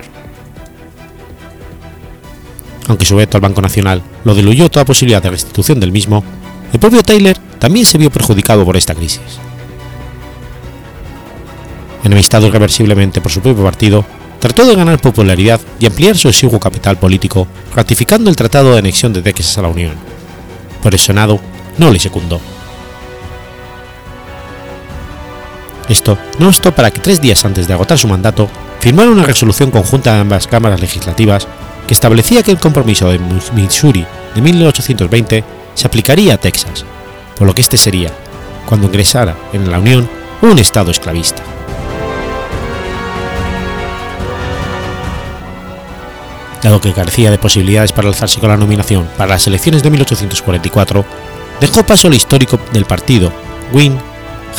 Aunque 2.88 3.04
su 3.04 3.16
veto 3.16 3.36
al 3.36 3.42
Banco 3.42 3.64
Nacional 3.64 4.04
lo 4.24 4.36
diluyó 4.36 4.70
toda 4.70 4.86
posibilidad 4.86 5.24
de 5.24 5.32
restitución 5.32 5.80
del 5.80 5.92
mismo, 5.92 6.24
el 6.72 6.80
propio 6.80 7.02
Taylor 7.02 7.36
también 7.58 7.84
se 7.84 7.98
vio 7.98 8.12
perjudicado 8.12 8.64
por 8.64 8.78
esta 8.78 8.94
crisis. 8.94 9.22
Enemistado 12.04 12.46
irreversiblemente 12.46 13.22
por 13.22 13.32
su 13.32 13.42
propio 13.42 13.64
partido, 13.64 14.06
trató 14.40 14.66
de 14.66 14.76
ganar 14.76 15.02
popularidad 15.02 15.60
y 15.80 15.88
ampliar 15.88 16.16
su 16.16 16.30
exiguo 16.30 16.60
capital 16.60 16.98
político, 16.98 17.48
ratificando 17.76 18.30
el 18.30 18.36
Tratado 18.36 18.74
de 18.74 18.80
Anexión 18.80 19.14
de 19.14 19.24
Texas 19.24 19.58
a 19.58 19.64
la 19.64 19.70
Unión. 19.70 19.96
Pero 20.84 20.96
el 20.96 21.02
Senado 21.02 21.40
no 21.80 21.92
le 21.92 21.98
secundó. 21.98 22.40
Esto 25.90 26.20
no 26.38 26.48
obstó 26.48 26.74
para 26.74 26.92
que 26.92 27.02
tres 27.02 27.20
días 27.20 27.44
antes 27.44 27.68
de 27.68 27.74
agotar 27.74 27.98
su 27.98 28.08
mandato, 28.08 28.48
firmara 28.80 29.10
una 29.10 29.24
resolución 29.24 29.72
conjunta 29.72 30.14
de 30.14 30.20
ambas 30.20 30.48
cámaras 30.48 30.80
legislativas 30.80 31.48
que 31.88 31.94
establecía 31.96 32.44
que 32.44 32.52
el 32.52 32.60
compromiso 32.60 33.10
de 33.10 33.20
Missouri 33.56 34.06
de 34.36 34.42
1820 34.42 35.44
se 35.74 35.88
aplicaría 35.88 36.36
a 36.36 36.38
Texas, 36.38 36.86
por 37.36 37.48
lo 37.48 37.56
que 37.56 37.62
este 37.62 37.78
sería, 37.78 38.12
cuando 38.68 38.86
ingresara 38.86 39.36
en 39.52 39.72
la 39.72 39.80
Unión, 39.80 40.08
un 40.44 40.60
Estado 40.60 40.92
esclavista. 40.92 41.42
Dado 46.62 46.82
que 46.82 46.94
carecía 46.94 47.32
de 47.32 47.40
posibilidades 47.40 47.94
para 47.94 48.10
alzarse 48.10 48.40
con 48.40 48.50
la 48.50 48.58
nominación 48.58 49.10
para 49.18 49.32
las 49.32 49.48
elecciones 49.48 49.82
de 49.82 49.90
1844, 49.90 51.04
dejó 51.60 51.84
paso 51.84 52.08
al 52.08 52.14
histórico 52.14 52.60
del 52.74 52.86
partido, 52.86 53.32
Win, 53.72 53.98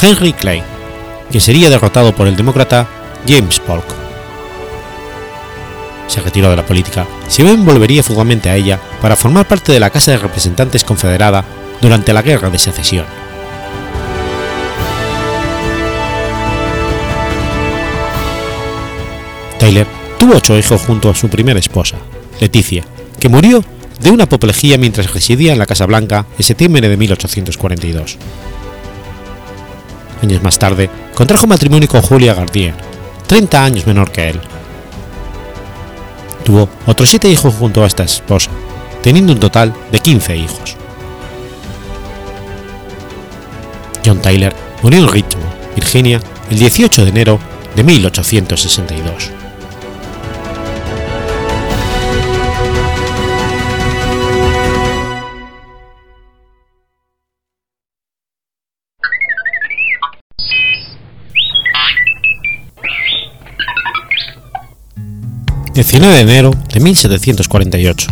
Henry 0.02 0.32
Clay, 0.32 0.64
que 1.30 1.40
sería 1.40 1.70
derrotado 1.70 2.14
por 2.14 2.26
el 2.26 2.36
demócrata 2.36 2.86
James 3.26 3.60
Polk. 3.60 3.84
Se 6.06 6.20
retiró 6.20 6.50
de 6.50 6.56
la 6.56 6.66
política, 6.66 7.06
si 7.28 7.42
bien 7.42 7.64
volvería 7.64 8.02
fugazmente 8.02 8.50
a 8.50 8.56
ella 8.56 8.80
para 9.00 9.16
formar 9.16 9.46
parte 9.46 9.72
de 9.72 9.80
la 9.80 9.90
Casa 9.90 10.10
de 10.10 10.18
Representantes 10.18 10.82
Confederada 10.82 11.44
durante 11.80 12.12
la 12.12 12.22
Guerra 12.22 12.50
de 12.50 12.58
Secesión. 12.58 13.06
Taylor 19.60 19.86
tuvo 20.18 20.36
ocho 20.36 20.58
hijos 20.58 20.80
junto 20.80 21.10
a 21.10 21.14
su 21.14 21.28
primera 21.28 21.60
esposa, 21.60 21.98
Leticia, 22.40 22.82
que 23.20 23.28
murió 23.28 23.62
de 24.00 24.10
una 24.10 24.24
apoplejía 24.24 24.78
mientras 24.78 25.12
residía 25.12 25.52
en 25.52 25.58
la 25.58 25.66
Casa 25.66 25.86
Blanca 25.86 26.26
en 26.38 26.44
septiembre 26.44 26.88
de 26.88 26.96
1842. 26.96 28.18
Años 30.22 30.42
más 30.42 30.58
tarde, 30.58 30.90
contrajo 31.14 31.46
matrimonio 31.46 31.88
con 31.88 32.02
Julia 32.02 32.34
Gardier, 32.34 32.74
30 33.26 33.64
años 33.64 33.86
menor 33.86 34.10
que 34.10 34.28
él. 34.28 34.40
Tuvo 36.44 36.68
otros 36.86 37.08
siete 37.08 37.28
hijos 37.28 37.54
junto 37.54 37.82
a 37.82 37.86
esta 37.86 38.02
esposa, 38.02 38.50
teniendo 39.02 39.32
un 39.32 39.40
total 39.40 39.74
de 39.90 39.98
15 39.98 40.36
hijos. 40.36 40.76
John 44.04 44.20
Tyler 44.20 44.54
murió 44.82 45.00
en 45.00 45.08
Richmond, 45.08 45.74
Virginia, 45.74 46.20
el 46.50 46.58
18 46.58 47.04
de 47.04 47.10
enero 47.10 47.38
de 47.76 47.84
1862. 47.84 49.39
19 65.80 66.14
de 66.14 66.20
enero 66.20 66.50
de 66.74 66.78
1748. 66.78 68.08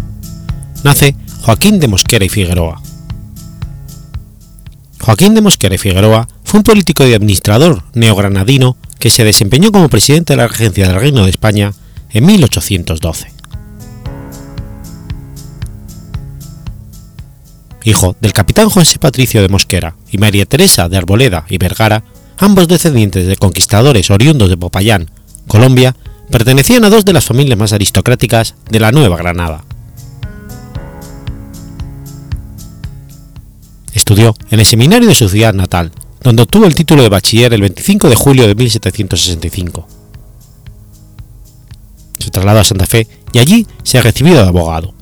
Nace 0.85 1.15
Joaquín 1.43 1.79
de 1.79 1.87
Mosquera 1.87 2.25
y 2.25 2.31
Figueroa. 2.31 2.81
Joaquín 4.99 5.35
de 5.35 5.43
Mosquera 5.43 5.75
y 5.75 5.79
Figueroa 5.79 6.27
fue 6.45 6.61
un 6.61 6.65
político 6.65 7.07
y 7.07 7.13
administrador 7.13 7.85
neogranadino 7.93 8.79
que 8.99 9.11
se 9.11 9.23
desempeñó 9.23 9.71
como 9.71 9.91
presidente 9.91 10.33
de 10.33 10.39
la 10.39 10.49
Regencia 10.49 10.89
del 10.89 10.99
Reino 10.99 11.25
de 11.25 11.31
España 11.31 11.75
en 12.09 12.25
1812. 12.25 13.33
Hijo 17.85 18.17
del 18.19 18.33
capitán 18.33 18.71
José 18.71 18.99
Patricio 18.99 19.43
de 19.43 19.51
Mosquera 19.51 19.95
y 20.11 20.17
María 20.17 20.47
Teresa 20.47 20.89
de 20.89 20.97
Arboleda 20.97 21.45
y 21.51 21.59
Vergara, 21.59 22.03
ambos 22.39 22.67
descendientes 22.67 23.27
de 23.27 23.37
conquistadores 23.37 24.11
oriundos 24.11 24.49
de 24.49 24.57
Popayán, 24.57 25.11
Colombia, 25.47 25.95
pertenecían 26.31 26.85
a 26.85 26.91
dos 26.91 27.05
de 27.05 27.13
las 27.13 27.25
familias 27.25 27.59
más 27.59 27.73
aristocráticas 27.73 28.55
de 28.71 28.81
la 28.81 28.93
Nueva 28.93 29.17
Granada. 29.17 29.65
Estudió 33.95 34.35
en 34.51 34.61
el 34.61 34.67
seminario 34.67 35.09
de 35.09 35.15
su 35.15 35.29
ciudad 35.29 35.55
natal, 35.55 35.93
donde 36.23 36.43
obtuvo 36.43 36.67
el 36.67 36.75
título 36.75 37.03
de 37.03 37.09
bachiller 37.09 37.53
el 37.53 37.61
25 37.61 38.09
de 38.09 38.15
julio 38.15 38.47
de 38.47 38.55
1765. 38.55 39.89
Se 42.19 42.31
trasladó 42.31 42.61
a 42.61 42.65
Santa 42.65 42.87
Fe 42.87 43.07
y 43.33 43.39
allí 43.39 43.67
se 43.83 43.99
ha 43.99 44.03
recibido 44.03 44.43
de 44.43 44.49
abogado. 44.49 44.95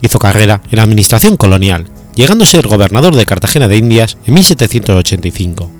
Hizo 0.00 0.18
carrera 0.18 0.62
en 0.70 0.76
la 0.76 0.82
administración 0.82 1.36
colonial, 1.36 1.88
llegando 2.14 2.44
a 2.44 2.46
ser 2.46 2.66
gobernador 2.68 3.14
de 3.14 3.26
Cartagena 3.26 3.68
de 3.68 3.76
Indias 3.76 4.16
en 4.26 4.34
1785 4.34 5.70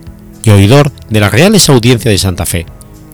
y 0.44 0.50
oidor 0.50 0.92
de 1.11 1.20
las 1.20 1.33
Reales 1.33 1.68
Audiencias 1.68 2.12
de 2.12 2.18
Santa 2.18 2.46
Fe, 2.46 2.66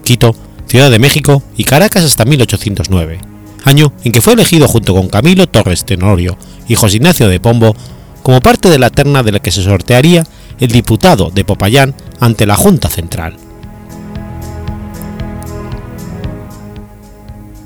Quito, 0.03 0.35
Ciudad 0.67 0.91
de 0.91 0.99
México 0.99 1.43
y 1.55 1.63
Caracas 1.63 2.03
hasta 2.03 2.25
1809, 2.25 3.19
año 3.63 3.93
en 4.03 4.11
que 4.11 4.21
fue 4.21 4.33
elegido 4.33 4.67
junto 4.67 4.93
con 4.93 5.07
Camilo 5.07 5.47
Torres 5.47 5.85
Tenorio 5.85 6.37
y 6.67 6.75
José 6.75 6.97
Ignacio 6.97 7.29
de 7.29 7.39
Pombo 7.39 7.75
como 8.21 8.41
parte 8.41 8.69
de 8.69 8.79
la 8.79 8.89
terna 8.89 9.23
de 9.23 9.31
la 9.31 9.39
que 9.39 9.51
se 9.51 9.63
sortearía 9.63 10.25
el 10.59 10.69
diputado 10.69 11.29
de 11.29 11.45
Popayán 11.45 11.93
ante 12.19 12.45
la 12.45 12.55
Junta 12.55 12.89
Central. 12.89 13.37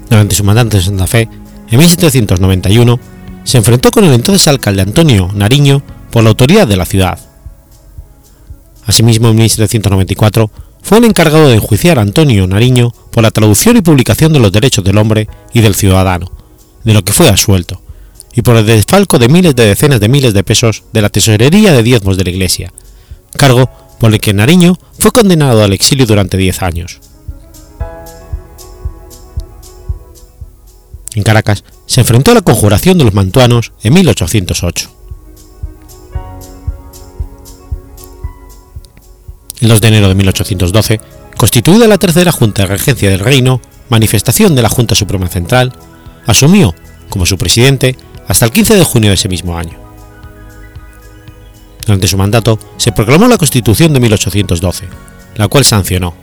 Durante 0.10 0.36
su 0.36 0.44
mandato 0.44 0.78
en 0.78 0.84
Santa 0.84 1.08
Fe, 1.08 1.30
en 1.70 1.80
1791, 1.80 3.00
se 3.44 3.58
enfrentó 3.58 3.92
con 3.92 4.04
el 4.04 4.14
entonces 4.14 4.48
alcalde 4.48 4.82
Antonio 4.82 5.30
Nariño 5.34 5.84
por 6.12 6.24
la 6.24 6.30
autoridad 6.30 6.68
de 6.68 6.78
la 6.78 6.86
ciudad. 6.86 7.20
Asimismo, 8.86 9.30
en 9.30 9.36
1794, 9.36 10.50
fue 10.88 11.00
el 11.00 11.04
encargado 11.04 11.50
de 11.50 11.56
enjuiciar 11.56 12.00
a 12.00 12.02
Antonio 12.02 12.48
Nariño 12.48 12.94
por 13.12 13.22
la 13.22 13.32
traducción 13.32 13.76
y 13.76 13.82
publicación 13.82 14.32
de 14.32 14.40
los 14.40 14.54
derechos 14.54 14.86
del 14.86 14.98
hombre 14.98 15.28
y 15.54 15.60
del 15.60 15.76
ciudadano, 15.76 16.32
de 16.86 16.94
lo 16.94 17.04
que 17.04 17.12
fue 17.12 17.28
asuelto, 17.28 17.82
y 18.34 18.42
por 18.42 18.56
el 18.56 18.66
desfalco 18.66 19.20
de 19.20 19.28
miles 19.28 19.54
de 19.54 19.66
decenas 19.66 20.00
de 20.00 20.08
miles 20.08 20.34
de 20.34 20.46
pesos 20.46 20.84
de 20.94 21.02
la 21.02 21.10
tesorería 21.10 21.74
de 21.74 21.84
diezmos 21.84 22.16
de 22.16 22.24
la 22.24 22.30
Iglesia, 22.30 22.72
cargo 23.36 23.70
por 24.00 24.14
el 24.14 24.22
que 24.22 24.34
Nariño 24.34 24.80
fue 24.98 25.12
condenado 25.12 25.62
al 25.62 25.74
exilio 25.74 26.06
durante 26.06 26.38
diez 26.38 26.62
años. 26.62 27.02
En 31.16 31.24
Caracas 31.24 31.66
se 31.86 32.00
enfrentó 32.00 32.32
a 32.32 32.36
la 32.36 32.42
conjuración 32.44 32.98
de 32.98 33.04
los 33.04 33.14
mantuanos 33.14 33.74
en 33.84 33.94
1808. 33.94 34.97
El 39.60 39.70
2 39.70 39.82
de 39.82 39.88
enero 39.88 40.08
de 40.08 40.16
1812 40.16 41.02
constituida 41.36 41.88
la 41.88 41.98
tercera 41.98 42.32
Junta 42.32 42.64
de 42.64 42.68
Regencia 42.68 43.10
del 43.10 43.20
Reino, 43.20 43.62
manifestación 43.90 44.56
de 44.56 44.62
la 44.62 44.70
Junta 44.70 44.94
Suprema 44.94 45.28
Central, 45.28 45.74
asumió 46.26 46.76
como 47.10 47.26
su 47.26 47.38
presidente 47.38 47.96
hasta 48.28 48.46
el 48.46 48.52
15 48.52 48.76
de 48.76 48.84
junio 48.84 49.10
de 49.10 49.16
ese 49.16 49.30
mismo 49.30 49.58
año. 49.58 49.80
Durante 51.86 52.08
su 52.08 52.18
mandato 52.18 52.60
se 52.78 52.92
proclamó 52.92 53.28
la 53.28 53.38
Constitución 53.38 53.94
de 53.94 54.00
1812, 54.00 54.88
la 55.36 55.48
cual 55.48 55.64
sancionó. 55.66 56.14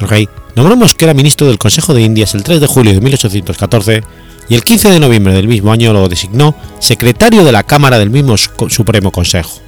El 0.00 0.08
rey 0.08 0.28
nombró 0.56 0.76
Mosquera 0.76 1.14
ministro 1.14 1.46
del 1.46 1.58
Consejo 1.58 1.94
de 1.94 2.02
Indias 2.02 2.34
el 2.34 2.42
3 2.42 2.60
de 2.60 2.66
julio 2.66 2.92
de 2.92 3.00
1814 3.00 4.02
y 4.48 4.54
el 4.54 4.64
15 4.64 4.90
de 4.90 5.00
noviembre 5.00 5.32
del 5.32 5.48
mismo 5.48 5.72
año 5.72 5.92
lo 5.92 6.08
designó 6.08 6.54
secretario 6.80 7.44
de 7.44 7.52
la 7.52 7.62
Cámara 7.62 7.98
del 7.98 8.10
mismo 8.10 8.36
Supremo 8.36 9.12
Consejo. 9.12 9.63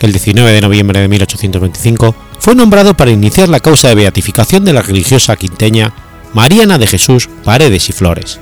El 0.00 0.12
19 0.12 0.52
de 0.52 0.60
noviembre 0.60 1.00
de 1.00 1.08
1825 1.08 2.14
fue 2.38 2.54
nombrado 2.54 2.94
para 2.94 3.10
iniciar 3.10 3.48
la 3.48 3.60
causa 3.60 3.88
de 3.88 3.94
beatificación 3.94 4.64
de 4.64 4.74
la 4.74 4.82
religiosa 4.82 5.36
quinteña 5.36 5.92
Mariana 6.34 6.76
de 6.76 6.86
Jesús 6.86 7.30
Paredes 7.44 7.88
y 7.88 7.92
Flores. 7.92 8.38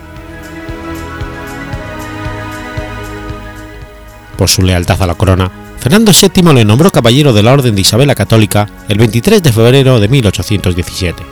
Por 4.37 4.49
su 4.49 4.63
lealtad 4.63 5.01
a 5.01 5.07
la 5.07 5.15
corona, 5.15 5.51
Fernando 5.79 6.13
VII 6.13 6.55
le 6.55 6.65
nombró 6.65 6.91
caballero 6.91 7.33
de 7.33 7.43
la 7.43 7.53
Orden 7.53 7.75
de 7.77 7.83
Isabel 7.83 8.09
la 8.09 8.17
Católica 8.17 8.69
el 8.89 8.99
23 8.99 9.43
de 9.43 9.53
febrero 9.53 10.01
de 10.01 10.09
1817. 10.09 11.23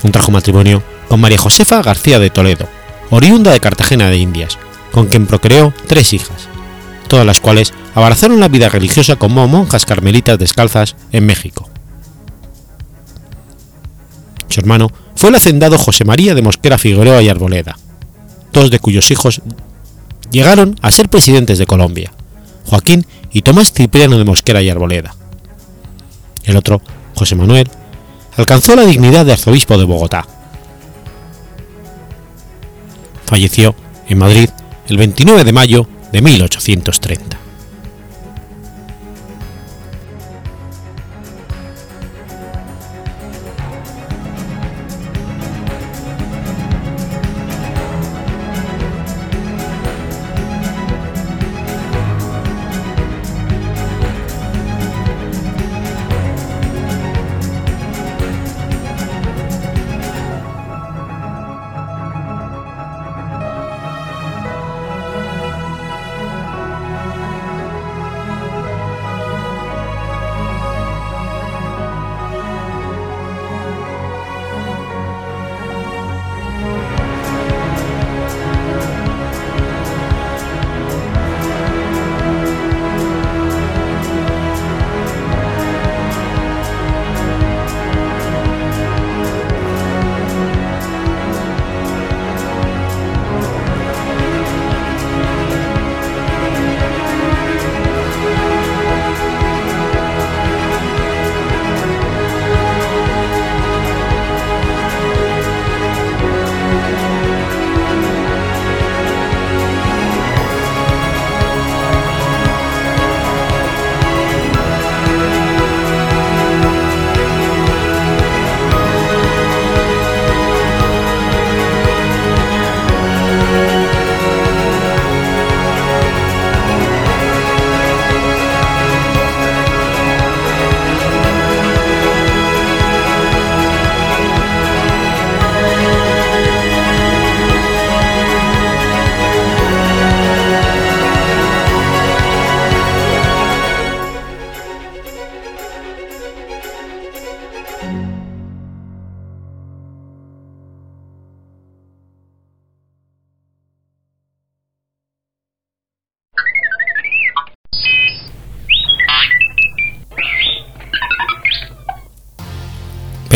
Contrajo 0.00 0.30
matrimonio 0.30 0.82
con 1.08 1.20
María 1.20 1.38
Josefa 1.38 1.82
García 1.82 2.18
de 2.18 2.30
Toledo, 2.30 2.66
oriunda 3.10 3.52
de 3.52 3.60
Cartagena 3.60 4.08
de 4.08 4.16
Indias, 4.16 4.58
con 4.96 5.08
quien 5.08 5.26
procreó 5.26 5.74
tres 5.88 6.14
hijas, 6.14 6.48
todas 7.06 7.26
las 7.26 7.38
cuales 7.38 7.74
abrazaron 7.94 8.40
la 8.40 8.48
vida 8.48 8.70
religiosa 8.70 9.16
como 9.16 9.46
monjas 9.46 9.84
carmelitas 9.84 10.38
descalzas 10.38 10.96
en 11.12 11.26
México. 11.26 11.68
Su 14.48 14.60
hermano 14.60 14.90
fue 15.14 15.28
el 15.28 15.36
hacendado 15.36 15.76
José 15.76 16.06
María 16.06 16.34
de 16.34 16.40
Mosquera 16.40 16.78
Figueroa 16.78 17.20
y 17.20 17.28
Arboleda, 17.28 17.76
dos 18.54 18.70
de 18.70 18.78
cuyos 18.78 19.10
hijos 19.10 19.42
llegaron 20.30 20.76
a 20.80 20.90
ser 20.90 21.10
presidentes 21.10 21.58
de 21.58 21.66
Colombia, 21.66 22.10
Joaquín 22.64 23.04
y 23.32 23.42
Tomás 23.42 23.74
Cipriano 23.74 24.16
de 24.16 24.24
Mosquera 24.24 24.62
y 24.62 24.70
Arboleda. 24.70 25.14
El 26.44 26.56
otro, 26.56 26.80
José 27.14 27.34
Manuel, 27.34 27.68
alcanzó 28.38 28.74
la 28.74 28.86
dignidad 28.86 29.26
de 29.26 29.34
arzobispo 29.34 29.76
de 29.76 29.84
Bogotá. 29.84 30.26
Falleció 33.26 33.74
en 34.08 34.16
Madrid 34.16 34.48
el 34.88 34.96
29 34.96 35.44
de 35.44 35.52
mayo 35.52 35.88
de 36.12 36.22
1830. 36.22 37.45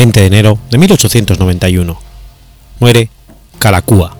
20 0.01 0.19
de 0.19 0.25
enero 0.25 0.57
de 0.71 0.79
1891. 0.79 1.99
Muere 2.79 3.09
Kalakua. 3.59 4.17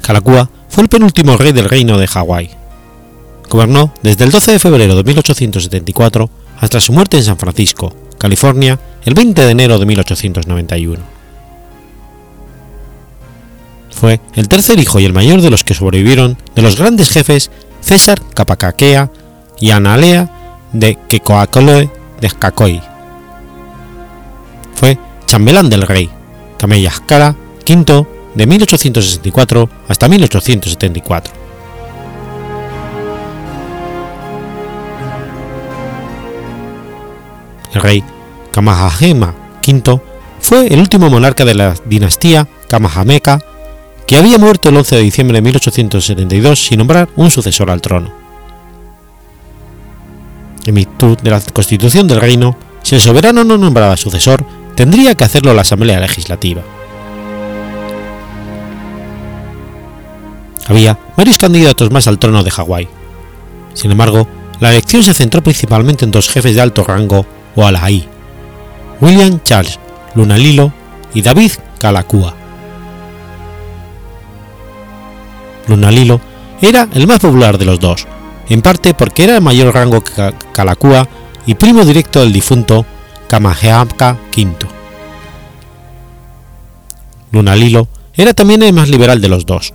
Kalakua 0.00 0.48
fue 0.70 0.84
el 0.84 0.88
penúltimo 0.88 1.36
rey 1.36 1.52
del 1.52 1.68
reino 1.68 1.98
de 1.98 2.06
Hawái. 2.06 2.52
Gobernó 3.50 3.92
desde 4.02 4.24
el 4.24 4.30
12 4.30 4.52
de 4.52 4.58
febrero 4.58 4.96
de 4.96 5.04
1874 5.04 6.30
hasta 6.58 6.80
su 6.80 6.94
muerte 6.94 7.18
en 7.18 7.24
San 7.24 7.36
Francisco, 7.36 7.94
California, 8.16 8.80
el 9.04 9.12
20 9.12 9.44
de 9.44 9.50
enero 9.50 9.78
de 9.78 9.84
1891. 9.84 11.02
Fue 13.90 14.22
el 14.36 14.48
tercer 14.48 14.78
hijo 14.78 15.00
y 15.00 15.04
el 15.04 15.12
mayor 15.12 15.42
de 15.42 15.50
los 15.50 15.64
que 15.64 15.74
sobrevivieron 15.74 16.38
de 16.54 16.62
los 16.62 16.78
grandes 16.78 17.10
jefes 17.10 17.50
César 17.82 18.22
Capacakea 18.32 19.12
y 19.60 19.70
Analea 19.72 20.37
de 20.72 20.96
Quecoacoloe 21.08 21.90
de 22.20 22.30
Cacoy. 22.30 22.80
Fue 24.74 24.98
chambelán 25.26 25.70
del 25.70 25.82
rey, 25.82 26.10
Camellascara 26.58 27.34
V 27.68 28.06
de 28.34 28.46
1864 28.46 29.68
hasta 29.88 30.08
1874. 30.08 31.34
El 37.74 37.80
rey 37.82 38.04
Kamahajema 38.52 39.34
V 39.66 40.00
fue 40.40 40.66
el 40.68 40.80
último 40.80 41.10
monarca 41.10 41.44
de 41.44 41.54
la 41.54 41.74
dinastía 41.84 42.48
Kamahameca 42.68 43.40
que 44.06 44.16
había 44.16 44.38
muerto 44.38 44.70
el 44.70 44.76
11 44.76 44.96
de 44.96 45.02
diciembre 45.02 45.36
de 45.36 45.42
1872 45.42 46.58
sin 46.58 46.78
nombrar 46.78 47.08
un 47.16 47.30
sucesor 47.30 47.70
al 47.70 47.82
trono. 47.82 48.27
En 50.68 50.74
virtud 50.74 51.16
de 51.22 51.30
la 51.30 51.40
Constitución 51.40 52.06
del 52.06 52.20
Reino, 52.20 52.54
si 52.82 52.94
el 52.94 53.00
soberano 53.00 53.42
no 53.42 53.56
nombraba 53.56 53.96
sucesor, 53.96 54.44
tendría 54.74 55.14
que 55.14 55.24
hacerlo 55.24 55.54
la 55.54 55.62
Asamblea 55.62 55.98
Legislativa. 55.98 56.60
Había 60.66 60.98
varios 61.16 61.38
candidatos 61.38 61.90
más 61.90 62.06
al 62.06 62.18
trono 62.18 62.44
de 62.44 62.50
Hawái. 62.50 62.86
Sin 63.72 63.92
embargo, 63.92 64.28
la 64.60 64.68
elección 64.68 65.02
se 65.02 65.14
centró 65.14 65.42
principalmente 65.42 66.04
en 66.04 66.10
dos 66.10 66.28
jefes 66.28 66.54
de 66.54 66.60
alto 66.60 66.84
rango 66.84 67.24
o 67.56 67.64
alaí, 67.64 68.06
William 69.00 69.40
Charles 69.42 69.80
Lunalilo 70.14 70.70
y 71.14 71.22
David 71.22 71.52
Kalakua. 71.80 72.34
Lunalilo 75.66 76.20
era 76.60 76.86
el 76.92 77.06
más 77.06 77.20
popular 77.20 77.56
de 77.56 77.64
los 77.64 77.80
dos, 77.80 78.06
en 78.48 78.62
parte 78.62 78.94
porque 78.94 79.24
era 79.24 79.34
de 79.34 79.40
mayor 79.40 79.74
rango 79.74 80.02
que 80.02 80.34
Kalakua 80.52 81.08
y 81.46 81.54
primo 81.54 81.84
directo 81.84 82.20
del 82.20 82.32
difunto 82.32 82.84
Kamaheamka 83.28 84.16
V. 84.36 84.56
Lunalilo 87.32 87.88
era 88.14 88.34
también 88.34 88.62
el 88.62 88.72
más 88.72 88.88
liberal 88.88 89.20
de 89.20 89.28
los 89.28 89.46
dos. 89.46 89.72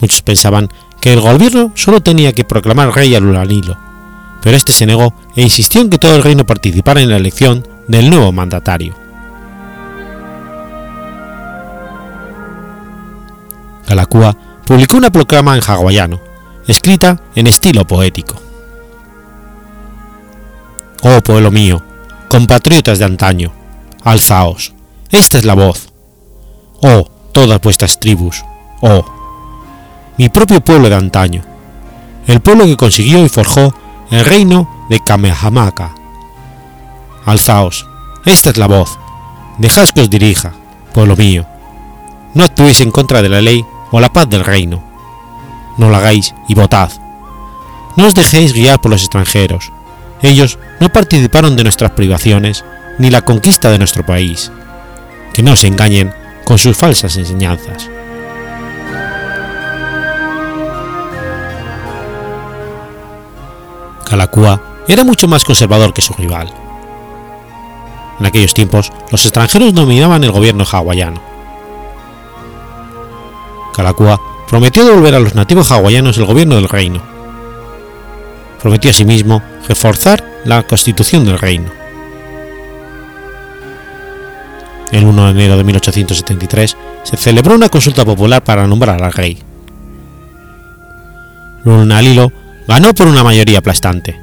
Muchos 0.00 0.22
pensaban 0.22 0.68
que 1.00 1.12
el 1.12 1.20
gobierno 1.20 1.72
solo 1.74 2.00
tenía 2.00 2.32
que 2.32 2.44
proclamar 2.44 2.94
rey 2.94 3.14
a 3.14 3.20
Lunalilo, 3.20 3.76
pero 4.42 4.56
este 4.56 4.72
se 4.72 4.86
negó 4.86 5.14
e 5.36 5.42
insistió 5.42 5.80
en 5.80 5.90
que 5.90 5.98
todo 5.98 6.16
el 6.16 6.22
reino 6.22 6.46
participara 6.46 7.00
en 7.00 7.10
la 7.10 7.16
elección 7.16 7.66
del 7.86 8.10
nuevo 8.10 8.32
mandatario. 8.32 8.94
Kalakua 13.86 14.36
publicó 14.66 14.96
una 14.96 15.10
proclama 15.10 15.56
en 15.56 15.62
hawaiano, 15.66 16.20
escrita 16.68 17.20
en 17.34 17.46
estilo 17.46 17.86
poético. 17.86 18.36
Oh 21.02 21.20
pueblo 21.22 21.50
mío, 21.50 21.82
compatriotas 22.28 22.98
de 22.98 23.06
antaño, 23.06 23.52
alzaos, 24.04 24.74
esta 25.10 25.38
es 25.38 25.44
la 25.44 25.54
voz. 25.54 25.88
Oh, 26.82 27.08
todas 27.32 27.60
vuestras 27.60 27.98
tribus, 27.98 28.44
oh, 28.82 29.04
mi 30.18 30.28
propio 30.28 30.60
pueblo 30.60 30.88
de 30.90 30.94
antaño, 30.94 31.42
el 32.26 32.40
pueblo 32.40 32.66
que 32.66 32.76
consiguió 32.76 33.24
y 33.24 33.28
forjó 33.28 33.74
el 34.10 34.24
reino 34.24 34.86
de 34.90 35.00
Kamehameha. 35.00 35.94
Alzaos, 37.24 37.86
esta 38.26 38.50
es 38.50 38.58
la 38.58 38.66
voz, 38.66 38.98
dejad 39.56 39.88
que 39.88 40.02
os 40.02 40.10
dirija, 40.10 40.52
pueblo 40.92 41.16
mío. 41.16 41.46
No 42.34 42.44
actuéis 42.44 42.80
en 42.82 42.90
contra 42.90 43.22
de 43.22 43.30
la 43.30 43.40
ley 43.40 43.64
o 43.90 44.00
la 44.00 44.12
paz 44.12 44.28
del 44.28 44.44
reino. 44.44 44.87
No 45.78 45.88
lo 45.88 45.96
hagáis 45.96 46.34
y 46.48 46.54
votad. 46.54 46.90
No 47.96 48.06
os 48.06 48.14
dejéis 48.14 48.52
guiar 48.52 48.80
por 48.80 48.90
los 48.90 49.02
extranjeros. 49.02 49.72
Ellos 50.22 50.58
no 50.80 50.88
participaron 50.90 51.56
de 51.56 51.62
nuestras 51.62 51.92
privaciones 51.92 52.64
ni 52.98 53.10
la 53.10 53.22
conquista 53.22 53.70
de 53.70 53.78
nuestro 53.78 54.04
país. 54.04 54.52
Que 55.32 55.42
no 55.42 55.56
se 55.56 55.68
engañen 55.68 56.12
con 56.44 56.58
sus 56.58 56.76
falsas 56.76 57.16
enseñanzas. 57.16 57.88
Kalakua 64.08 64.60
era 64.88 65.04
mucho 65.04 65.28
más 65.28 65.44
conservador 65.44 65.92
que 65.92 66.02
su 66.02 66.14
rival. 66.14 66.52
En 68.18 68.26
aquellos 68.26 68.54
tiempos, 68.54 68.90
los 69.10 69.24
extranjeros 69.24 69.74
dominaban 69.74 70.24
el 70.24 70.32
gobierno 70.32 70.64
hawaiano. 70.64 71.20
Kalakua 73.74 74.18
prometió 74.48 74.84
devolver 74.84 75.14
a 75.14 75.20
los 75.20 75.34
nativos 75.34 75.70
hawaianos 75.70 76.16
el 76.18 76.24
gobierno 76.24 76.56
del 76.56 76.68
reino. 76.68 77.02
Prometió 78.60 78.90
asimismo 78.90 79.42
reforzar 79.68 80.24
la 80.44 80.62
constitución 80.62 81.24
del 81.24 81.38
reino. 81.38 81.70
El 84.90 85.04
1 85.04 85.24
de 85.26 85.30
enero 85.30 85.56
de 85.56 85.64
1873 85.64 86.76
se 87.02 87.16
celebró 87.16 87.54
una 87.54 87.68
consulta 87.68 88.04
popular 88.04 88.42
para 88.42 88.66
nombrar 88.66 89.02
al 89.02 89.12
rey. 89.12 89.38
Lunalilo 91.64 92.32
ganó 92.66 92.94
por 92.94 93.06
una 93.06 93.22
mayoría 93.22 93.58
aplastante. 93.58 94.18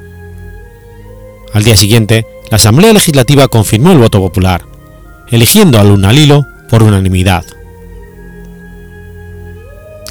Al 1.52 1.62
día 1.62 1.76
siguiente, 1.76 2.26
la 2.50 2.56
Asamblea 2.56 2.92
Legislativa 2.92 3.46
confirmó 3.48 3.92
el 3.92 3.98
voto 3.98 4.18
popular, 4.18 4.64
eligiendo 5.30 5.78
a 5.78 5.84
Lunalilo 5.84 6.44
por 6.68 6.82
unanimidad. 6.82 7.44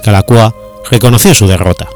Kalakua 0.05 0.53
reconoció 0.91 1.33
su 1.33 1.47
derrota. 1.47 1.89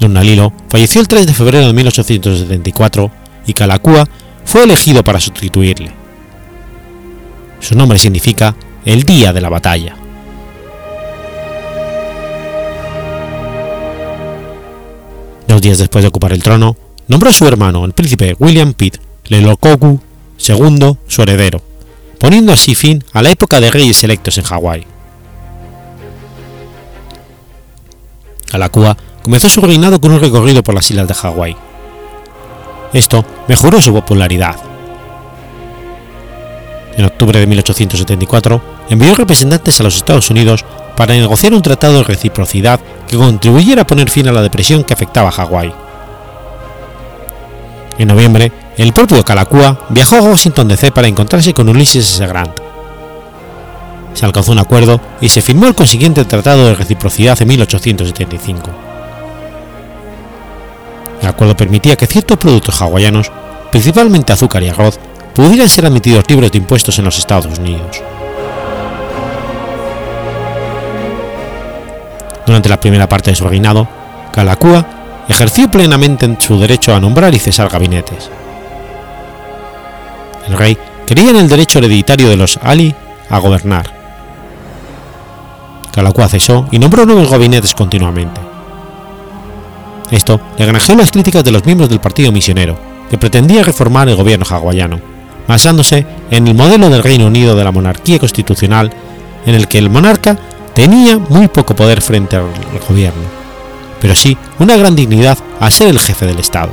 Lunalilo 0.00 0.54
falleció 0.70 1.02
el 1.02 1.08
3 1.08 1.26
de 1.26 1.34
febrero 1.34 1.66
de 1.66 1.74
1874 1.74 3.10
y 3.46 3.52
Kalakua 3.52 4.08
fue 4.46 4.62
elegido 4.62 5.04
para 5.04 5.20
sustituirle. 5.20 5.92
Su 7.60 7.74
nombre 7.74 7.98
significa 7.98 8.56
el 8.86 9.02
día 9.02 9.34
de 9.34 9.40
la 9.42 9.50
batalla. 9.50 9.94
Dos 15.46 15.60
días 15.60 15.76
después 15.76 16.02
de 16.02 16.08
ocupar 16.08 16.32
el 16.32 16.42
trono, 16.42 16.78
nombró 17.08 17.28
a 17.28 17.34
su 17.34 17.46
hermano, 17.46 17.84
el 17.84 17.92
príncipe 17.92 18.34
William 18.38 18.72
Pitt 18.72 18.96
Lelokoku 19.26 20.00
II, 20.48 20.96
su 21.06 21.22
heredero, 21.22 21.60
poniendo 22.22 22.52
así 22.52 22.76
fin 22.76 23.04
a 23.12 23.20
la 23.20 23.30
época 23.30 23.58
de 23.58 23.68
reyes 23.68 24.04
electos 24.04 24.38
en 24.38 24.44
Hawái. 24.44 24.86
Kalakua 28.48 28.96
comenzó 29.24 29.48
su 29.48 29.60
reinado 29.60 30.00
con 30.00 30.12
un 30.12 30.20
recorrido 30.20 30.62
por 30.62 30.72
las 30.72 30.88
islas 30.88 31.08
de 31.08 31.14
Hawái. 31.14 31.56
Esto 32.92 33.24
mejoró 33.48 33.80
su 33.80 33.92
popularidad. 33.92 34.54
En 36.96 37.06
octubre 37.06 37.40
de 37.40 37.46
1874 37.48 38.62
envió 38.88 39.16
representantes 39.16 39.80
a 39.80 39.82
los 39.82 39.96
Estados 39.96 40.30
Unidos 40.30 40.64
para 40.96 41.14
negociar 41.14 41.52
un 41.54 41.62
tratado 41.62 41.94
de 41.94 42.04
reciprocidad 42.04 42.78
que 43.08 43.16
contribuyera 43.16 43.82
a 43.82 43.86
poner 43.88 44.08
fin 44.08 44.28
a 44.28 44.32
la 44.32 44.42
depresión 44.42 44.84
que 44.84 44.94
afectaba 44.94 45.30
a 45.30 45.32
Hawái. 45.32 45.74
En 47.98 48.06
noviembre, 48.06 48.52
el 48.76 48.92
propio 48.92 49.22
Kalakua 49.24 49.86
viajó 49.90 50.16
a 50.16 50.22
Washington 50.22 50.68
DC 50.68 50.92
para 50.92 51.08
encontrarse 51.08 51.52
con 51.52 51.68
Ulysses 51.68 52.14
S. 52.14 52.26
Grant. 52.26 52.58
Se 54.14 54.24
alcanzó 54.24 54.52
un 54.52 54.58
acuerdo 54.58 55.00
y 55.20 55.28
se 55.28 55.42
firmó 55.42 55.66
el 55.66 55.74
consiguiente 55.74 56.24
Tratado 56.24 56.66
de 56.66 56.74
Reciprocidad 56.74 57.40
en 57.40 57.48
1875. 57.48 58.70
El 61.20 61.28
acuerdo 61.28 61.56
permitía 61.56 61.96
que 61.96 62.06
ciertos 62.06 62.38
productos 62.38 62.80
hawaianos, 62.80 63.30
principalmente 63.70 64.32
azúcar 64.32 64.62
y 64.62 64.68
arroz, 64.68 64.98
pudieran 65.34 65.68
ser 65.68 65.86
admitidos 65.86 66.24
libres 66.28 66.52
de 66.52 66.58
impuestos 66.58 66.98
en 66.98 67.04
los 67.04 67.18
Estados 67.18 67.58
Unidos. 67.58 68.02
Durante 72.46 72.68
la 72.68 72.80
primera 72.80 73.08
parte 73.08 73.30
de 73.30 73.36
su 73.36 73.46
reinado, 73.46 73.86
Kalakua 74.32 74.84
ejerció 75.28 75.70
plenamente 75.70 76.36
su 76.40 76.58
derecho 76.58 76.94
a 76.94 77.00
nombrar 77.00 77.34
y 77.34 77.38
cesar 77.38 77.68
gabinetes. 77.68 78.30
El 80.52 80.58
rey 80.58 80.76
creía 81.06 81.30
en 81.30 81.36
el 81.36 81.48
derecho 81.48 81.78
hereditario 81.78 82.28
de 82.28 82.36
los 82.36 82.58
Ali 82.62 82.94
a 83.30 83.38
gobernar. 83.38 83.90
Kalakua 85.90 86.28
cesó 86.28 86.68
y 86.70 86.78
nombró 86.78 87.06
nuevos 87.06 87.30
gabinetes 87.30 87.74
continuamente. 87.74 88.38
Esto 90.10 90.38
le 90.58 90.66
granjeó 90.66 90.94
las 90.94 91.10
críticas 91.10 91.42
de 91.42 91.52
los 91.52 91.64
miembros 91.64 91.88
del 91.88 92.00
Partido 92.00 92.30
Misionero, 92.32 92.78
que 93.08 93.16
pretendía 93.16 93.62
reformar 93.62 94.10
el 94.10 94.16
gobierno 94.16 94.44
hawaiano, 94.48 95.00
basándose 95.48 96.06
en 96.30 96.46
el 96.46 96.54
modelo 96.54 96.90
del 96.90 97.02
Reino 97.02 97.28
Unido 97.28 97.56
de 97.56 97.64
la 97.64 97.72
monarquía 97.72 98.18
constitucional, 98.18 98.92
en 99.46 99.54
el 99.54 99.68
que 99.68 99.78
el 99.78 99.88
monarca 99.88 100.36
tenía 100.74 101.16
muy 101.16 101.48
poco 101.48 101.74
poder 101.74 102.02
frente 102.02 102.36
al 102.36 102.44
gobierno, 102.86 103.22
pero 104.02 104.14
sí 104.14 104.36
una 104.58 104.76
gran 104.76 104.94
dignidad 104.94 105.38
al 105.60 105.72
ser 105.72 105.88
el 105.88 105.98
jefe 105.98 106.26
del 106.26 106.40
Estado. 106.40 106.72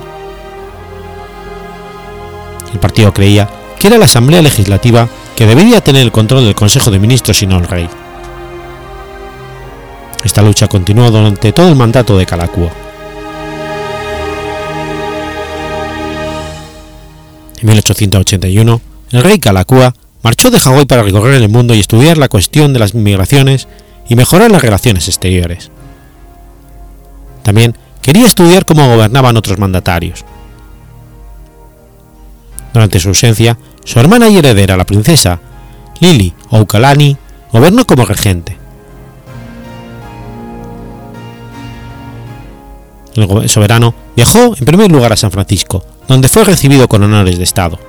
El 2.73 2.79
partido 2.79 3.13
creía 3.13 3.49
que 3.79 3.87
era 3.87 3.97
la 3.97 4.05
Asamblea 4.05 4.41
Legislativa 4.41 5.07
que 5.35 5.45
debería 5.45 5.81
tener 5.81 6.01
el 6.01 6.11
control 6.11 6.43
del 6.43 6.55
Consejo 6.55 6.91
de 6.91 6.99
Ministros 6.99 7.41
y 7.41 7.47
no 7.47 7.57
el 7.57 7.67
rey. 7.67 7.89
Esta 10.23 10.41
lucha 10.41 10.67
continuó 10.67 11.09
durante 11.11 11.53
todo 11.53 11.69
el 11.69 11.75
mandato 11.75 12.17
de 12.17 12.25
Kalakua. 12.25 12.69
En 17.61 17.67
1881, 17.67 18.81
el 19.11 19.23
rey 19.23 19.39
Kalakua 19.39 19.93
marchó 20.23 20.51
de 20.51 20.59
Hawái 20.59 20.85
para 20.85 21.03
recorrer 21.03 21.41
el 21.41 21.49
mundo 21.49 21.73
y 21.73 21.79
estudiar 21.79 22.17
la 22.17 22.27
cuestión 22.27 22.73
de 22.73 22.79
las 22.79 22.93
migraciones 22.93 23.67
y 24.09 24.15
mejorar 24.15 24.51
las 24.51 24.61
relaciones 24.61 25.07
exteriores. 25.07 25.71
También 27.43 27.75
quería 28.01 28.25
estudiar 28.25 28.65
cómo 28.65 28.87
gobernaban 28.87 29.37
otros 29.37 29.57
mandatarios. 29.57 30.25
Durante 32.73 32.99
su 32.99 33.09
ausencia, 33.09 33.57
su 33.89 33.99
hermana 33.99 34.29
y 34.29 34.37
heredera, 34.37 34.77
la 34.77 34.85
princesa 34.85 35.39
Lili 35.99 36.31
Oukalani, 36.51 37.17
gobernó 37.51 37.87
como 37.87 38.05
regente. 38.05 38.55
El 43.15 43.49
soberano 43.49 43.95
viajó 44.15 44.55
en 44.55 44.65
primer 44.65 44.91
lugar 44.91 45.11
a 45.11 45.17
San 45.17 45.31
Francisco, 45.31 45.83
donde 46.07 46.29
fue 46.29 46.43
recibido 46.43 46.87
con 46.87 47.01
honores 47.01 47.39
de 47.39 47.43
Estado. 47.43 47.79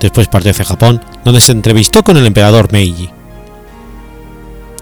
Después 0.00 0.28
partió 0.28 0.50
hacia 0.50 0.64
Japón, 0.64 1.02
donde 1.26 1.42
se 1.42 1.52
entrevistó 1.52 2.02
con 2.02 2.16
el 2.16 2.24
emperador 2.24 2.72
Meiji. 2.72 3.10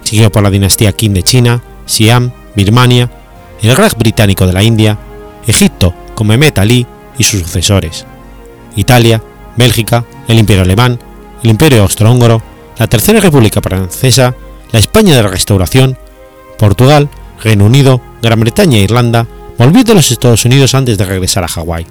Siguió 0.05 0.31
por 0.31 0.45
la 0.45 0.51
dinastía 0.51 0.93
Qing 0.93 1.13
de 1.13 1.25
China, 1.25 1.61
Siam, 1.87 2.31
Birmania, 2.55 3.11
el 3.63 3.77
Raj 3.77 3.97
británico 3.97 4.47
de 4.47 4.53
la 4.53 4.63
India, 4.63 4.97
Egipto 5.49 5.93
con 6.15 6.29
Mehmet 6.29 6.57
Ali 6.57 6.87
y 7.19 7.25
sus 7.25 7.43
sucesores, 7.43 8.07
Italia, 8.77 9.21
Bélgica, 9.59 10.05
el 10.29 10.39
Imperio 10.39 10.63
Alemán, 10.63 10.99
el 11.43 11.51
Imperio 11.51 11.83
Austrohúngaro, 11.83 12.41
la 12.79 12.87
Tercera 12.87 13.21
República 13.21 13.61
Francesa, 13.61 14.35
la 14.71 14.79
España 14.79 15.17
de 15.17 15.23
la 15.23 15.29
Restauración, 15.29 15.99
Portugal, 16.59 17.09
Reino 17.43 17.67
Unido, 17.67 18.01
Gran 18.23 18.41
Bretaña 18.41 18.79
e 18.79 18.83
Irlanda 18.83 19.27
volvió 19.59 19.83
de 19.83 19.95
los 19.95 20.11
Estados 20.11 20.45
Unidos 20.45 20.75
antes 20.75 20.97
de 20.97 21.05
regresar 21.05 21.43
a 21.43 21.49
Hawái. 21.49 21.87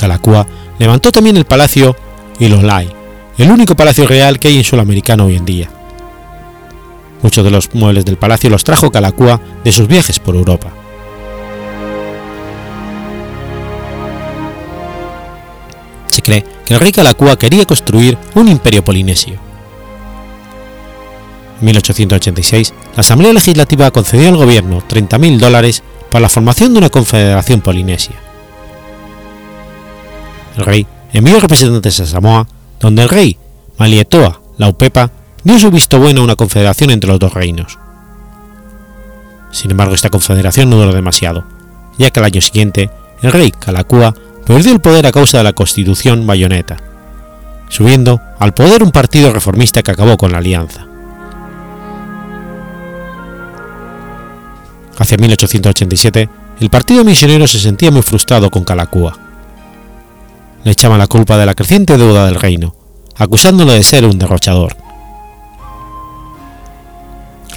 Kalakua 0.00 0.46
levantó 0.78 1.12
también 1.12 1.36
el 1.36 1.44
Palacio 1.44 1.94
Ilolai, 2.38 2.88
el 3.36 3.50
único 3.50 3.76
palacio 3.76 4.06
real 4.06 4.38
que 4.38 4.48
hay 4.48 4.56
en 4.56 4.64
Sudamericano 4.64 5.26
hoy 5.26 5.36
en 5.36 5.44
día. 5.44 5.70
Muchos 7.22 7.44
de 7.44 7.50
los 7.50 7.74
muebles 7.74 8.04
del 8.04 8.16
palacio 8.16 8.48
los 8.48 8.64
trajo 8.64 8.90
Kalakua 8.90 9.40
de 9.64 9.72
sus 9.72 9.88
viajes 9.88 10.20
por 10.20 10.36
Europa. 10.36 10.85
El 16.74 16.80
rey 16.80 16.92
Kalakua 16.92 17.36
quería 17.36 17.64
construir 17.64 18.18
un 18.34 18.48
imperio 18.48 18.84
polinesio. 18.84 19.34
En 21.60 21.64
1886, 21.66 22.74
la 22.94 23.00
Asamblea 23.00 23.32
Legislativa 23.32 23.90
concedió 23.90 24.28
al 24.28 24.36
gobierno 24.36 24.82
30.000 24.86 25.38
dólares 25.38 25.82
para 26.10 26.22
la 26.22 26.28
formación 26.28 26.72
de 26.72 26.78
una 26.78 26.90
confederación 26.90 27.60
polinesia. 27.60 28.16
El 30.56 30.64
rey 30.64 30.86
envió 31.12 31.40
representantes 31.40 32.00
a 32.00 32.06
Samoa, 32.06 32.46
donde 32.80 33.02
el 33.02 33.08
rey 33.08 33.38
Malietoa 33.78 34.40
Laupepa 34.58 35.10
dio 35.44 35.58
su 35.58 35.70
visto 35.70 35.98
bueno 35.98 36.20
a 36.20 36.24
una 36.24 36.36
confederación 36.36 36.90
entre 36.90 37.10
los 37.10 37.18
dos 37.18 37.32
reinos. 37.32 37.78
Sin 39.52 39.70
embargo, 39.70 39.94
esta 39.94 40.10
confederación 40.10 40.68
no 40.68 40.76
duró 40.76 40.92
demasiado, 40.92 41.44
ya 41.98 42.10
que 42.10 42.20
al 42.20 42.26
año 42.26 42.40
siguiente 42.40 42.90
el 43.22 43.32
rey 43.32 43.50
Kalakua 43.50 44.14
perdió 44.46 44.72
el 44.72 44.80
poder 44.80 45.06
a 45.06 45.12
causa 45.12 45.38
de 45.38 45.44
la 45.44 45.52
constitución 45.52 46.26
bayoneta, 46.26 46.76
subiendo 47.68 48.20
al 48.38 48.54
poder 48.54 48.82
un 48.84 48.92
partido 48.92 49.32
reformista 49.32 49.82
que 49.82 49.90
acabó 49.90 50.16
con 50.16 50.30
la 50.30 50.38
alianza. 50.38 50.86
Hacia 54.98 55.18
1887, 55.18 56.28
el 56.60 56.70
partido 56.70 57.04
misionero 57.04 57.46
se 57.46 57.58
sentía 57.58 57.90
muy 57.90 58.02
frustrado 58.02 58.48
con 58.50 58.64
Kalakua. 58.64 59.18
Le 60.64 60.70
echaban 60.70 60.98
la 60.98 61.06
culpa 61.06 61.36
de 61.36 61.44
la 61.44 61.54
creciente 61.54 61.98
deuda 61.98 62.24
del 62.24 62.36
reino, 62.36 62.74
acusándolo 63.16 63.72
de 63.72 63.82
ser 63.82 64.06
un 64.06 64.18
derrochador. 64.18 64.76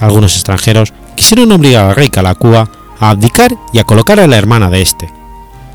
Algunos 0.00 0.34
extranjeros 0.34 0.92
quisieron 1.14 1.52
obligar 1.52 1.86
al 1.86 1.94
rey 1.94 2.10
Kalakua 2.10 2.68
a 2.98 3.10
abdicar 3.10 3.56
y 3.72 3.78
a 3.78 3.84
colocar 3.84 4.18
a 4.20 4.26
la 4.26 4.36
hermana 4.36 4.70
de 4.70 4.82
este, 4.82 5.19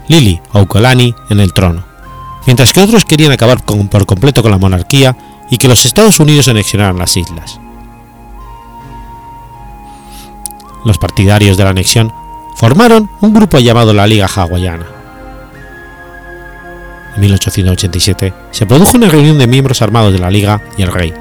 Lili 0.07 0.39
Aukolani, 0.53 1.15
en 1.29 1.39
el 1.39 1.53
trono, 1.53 1.83
mientras 2.45 2.73
que 2.73 2.81
otros 2.81 3.05
querían 3.05 3.31
acabar 3.31 3.63
con, 3.63 3.87
por 3.87 4.05
completo 4.05 4.41
con 4.41 4.51
la 4.51 4.57
monarquía 4.57 5.15
y 5.49 5.57
que 5.57 5.67
los 5.67 5.85
Estados 5.85 6.19
Unidos 6.19 6.47
anexionaran 6.47 6.97
las 6.97 7.17
islas. 7.17 7.59
Los 10.83 10.97
partidarios 10.97 11.57
de 11.57 11.63
la 11.63 11.71
anexión 11.71 12.13
formaron 12.55 13.09
un 13.21 13.33
grupo 13.33 13.59
llamado 13.59 13.93
la 13.93 14.07
Liga 14.07 14.27
Hawaiana. 14.27 14.85
En 17.15 17.21
1887 17.21 18.33
se 18.51 18.65
produjo 18.65 18.97
una 18.97 19.09
reunión 19.09 19.39
de 19.39 19.47
miembros 19.47 19.81
armados 19.81 20.13
de 20.13 20.19
la 20.19 20.29
Liga 20.29 20.61
y 20.77 20.83
el 20.83 20.91
rey. 20.91 21.13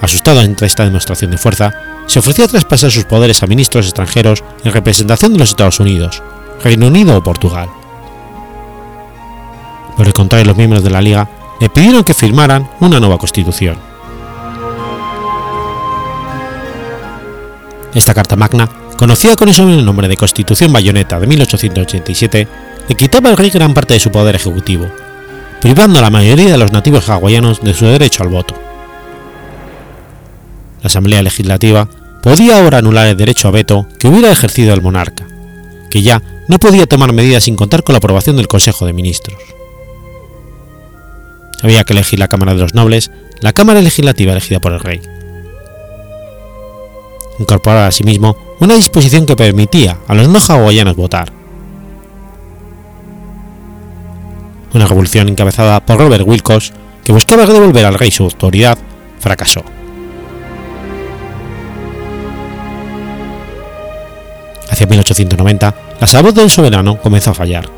Asustado 0.00 0.40
ante 0.40 0.66
esta 0.66 0.84
demostración 0.84 1.30
de 1.30 1.38
fuerza, 1.38 1.74
se 2.06 2.18
ofreció 2.18 2.44
a 2.44 2.48
traspasar 2.48 2.90
sus 2.90 3.04
poderes 3.04 3.42
a 3.42 3.46
ministros 3.46 3.86
extranjeros 3.86 4.42
en 4.64 4.72
representación 4.72 5.32
de 5.32 5.40
los 5.40 5.50
Estados 5.50 5.80
Unidos, 5.80 6.22
Reino 6.62 6.86
Unido 6.86 7.16
o 7.16 7.22
Portugal. 7.22 7.68
Por 10.00 10.06
el 10.06 10.14
contrario, 10.14 10.46
los 10.46 10.56
miembros 10.56 10.82
de 10.82 10.88
la 10.88 11.02
Liga 11.02 11.28
le 11.60 11.68
pidieron 11.68 12.02
que 12.04 12.14
firmaran 12.14 12.70
una 12.80 12.98
nueva 12.98 13.18
constitución. 13.18 13.76
Esta 17.94 18.14
Carta 18.14 18.34
Magna, 18.34 18.66
conocida 18.96 19.36
con 19.36 19.50
el 19.50 19.84
nombre 19.84 20.08
de 20.08 20.16
Constitución 20.16 20.72
Bayoneta 20.72 21.20
de 21.20 21.26
1887, 21.26 22.48
le 22.88 22.94
quitaba 22.94 23.28
al 23.28 23.36
rey 23.36 23.50
gran 23.50 23.74
parte 23.74 23.92
de 23.92 24.00
su 24.00 24.10
poder 24.10 24.36
ejecutivo, 24.36 24.86
privando 25.60 25.98
a 25.98 26.02
la 26.02 26.08
mayoría 26.08 26.50
de 26.50 26.56
los 26.56 26.72
nativos 26.72 27.10
hawaianos 27.10 27.60
de 27.60 27.74
su 27.74 27.84
derecho 27.84 28.22
al 28.22 28.30
voto. 28.30 28.54
La 30.80 30.86
Asamblea 30.86 31.20
Legislativa 31.20 31.90
podía 32.22 32.58
ahora 32.58 32.78
anular 32.78 33.06
el 33.06 33.18
derecho 33.18 33.48
a 33.48 33.50
veto 33.50 33.86
que 33.98 34.08
hubiera 34.08 34.32
ejercido 34.32 34.72
el 34.72 34.80
monarca, 34.80 35.26
que 35.90 36.00
ya 36.00 36.22
no 36.48 36.58
podía 36.58 36.86
tomar 36.86 37.12
medidas 37.12 37.44
sin 37.44 37.54
contar 37.54 37.82
con 37.82 37.92
la 37.92 37.98
aprobación 37.98 38.38
del 38.38 38.48
Consejo 38.48 38.86
de 38.86 38.94
Ministros. 38.94 39.59
Había 41.62 41.84
que 41.84 41.92
elegir 41.92 42.18
la 42.18 42.28
Cámara 42.28 42.54
de 42.54 42.60
los 42.60 42.74
Nobles, 42.74 43.10
la 43.40 43.52
Cámara 43.52 43.80
Legislativa 43.80 44.32
elegida 44.32 44.60
por 44.60 44.72
el 44.72 44.80
rey. 44.80 45.00
Incorporaba 47.38 47.86
asimismo 47.86 48.36
una 48.60 48.74
disposición 48.74 49.26
que 49.26 49.36
permitía 49.36 49.98
a 50.06 50.14
los 50.14 50.28
no 50.28 50.38
hawaianos 50.38 50.96
votar. 50.96 51.32
Una 54.74 54.86
revolución 54.86 55.28
encabezada 55.28 55.84
por 55.84 55.98
Robert 55.98 56.26
Wilcox, 56.26 56.72
que 57.02 57.12
buscaba 57.12 57.46
devolver 57.46 57.84
al 57.84 57.94
rey 57.94 58.10
su 58.10 58.24
autoridad, 58.24 58.78
fracasó. 59.18 59.64
Hacia 64.70 64.86
1890, 64.86 65.74
la 66.00 66.06
salud 66.06 66.32
del 66.32 66.50
soberano 66.50 67.00
comenzó 67.00 67.30
a 67.30 67.34
fallar. 67.34 67.68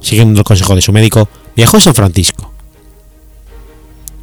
Siguiendo 0.00 0.40
el 0.40 0.44
consejo 0.44 0.74
de 0.74 0.82
su 0.82 0.92
médico, 0.92 1.28
viajó 1.56 1.76
a 1.76 1.80
San 1.80 1.94
Francisco. 1.94 2.50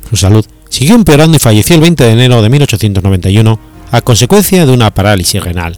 Su 0.09 0.17
salud 0.17 0.45
siguió 0.69 0.95
empeorando 0.95 1.37
y 1.37 1.39
falleció 1.39 1.75
el 1.75 1.81
20 1.81 2.03
de 2.03 2.11
enero 2.11 2.41
de 2.41 2.49
1891 2.49 3.59
a 3.91 4.01
consecuencia 4.01 4.65
de 4.65 4.71
una 4.71 4.91
parálisis 4.93 5.43
renal. 5.43 5.77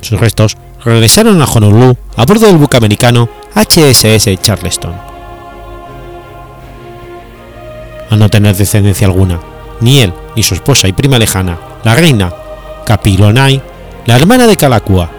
Sus 0.00 0.18
restos 0.18 0.56
regresaron 0.84 1.40
a 1.40 1.44
Honolulu 1.44 1.96
a 2.16 2.26
bordo 2.26 2.46
del 2.46 2.58
buque 2.58 2.76
americano 2.76 3.28
HSS 3.54 4.42
Charleston. 4.42 4.94
Al 8.10 8.18
no 8.18 8.28
tener 8.28 8.56
descendencia 8.56 9.06
alguna, 9.06 9.40
ni 9.80 10.00
él 10.00 10.12
ni 10.36 10.42
su 10.42 10.54
esposa 10.54 10.88
y 10.88 10.92
prima 10.92 11.18
lejana, 11.18 11.58
la 11.84 11.94
reina 11.94 12.32
Kapilonai, 12.84 13.62
la 14.06 14.16
hermana 14.16 14.46
de 14.46 14.56
Kalakua, 14.56 15.10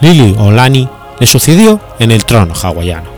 Lili 0.00 0.34
Olani, 0.38 0.88
le 1.20 1.26
sucedió 1.26 1.78
en 1.98 2.10
el 2.10 2.24
trono 2.24 2.54
hawaiano. 2.54 3.11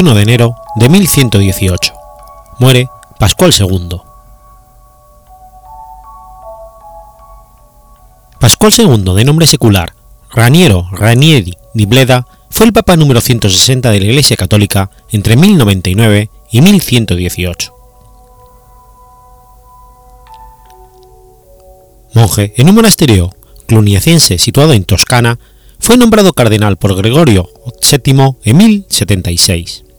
21 0.00 0.16
de 0.16 0.22
enero 0.22 0.56
de 0.76 0.88
1118. 0.88 1.92
Muere 2.58 2.88
Pascual 3.18 3.52
II. 3.52 4.00
Pascual 8.38 8.72
II, 8.78 9.14
de 9.14 9.24
nombre 9.26 9.46
secular 9.46 9.92
Raniero 10.30 10.88
Ranieri 10.90 11.52
di 11.74 11.84
Bleda, 11.84 12.26
fue 12.48 12.64
el 12.64 12.72
Papa 12.72 12.96
número 12.96 13.20
160 13.20 13.90
de 13.90 14.00
la 14.00 14.06
Iglesia 14.06 14.38
Católica 14.38 14.90
entre 15.10 15.36
1099 15.36 16.30
y 16.50 16.60
1118. 16.62 17.74
Monje 22.14 22.54
en 22.56 22.70
un 22.70 22.74
monasterio 22.74 23.34
cluniacense 23.66 24.38
situado 24.38 24.72
en 24.72 24.84
Toscana, 24.84 25.38
fue 25.78 25.98
nombrado 25.98 26.32
cardenal 26.32 26.78
por 26.78 26.96
Gregorio 26.96 27.50
VII 27.82 28.36
en 28.44 28.56
1076. 28.56 29.89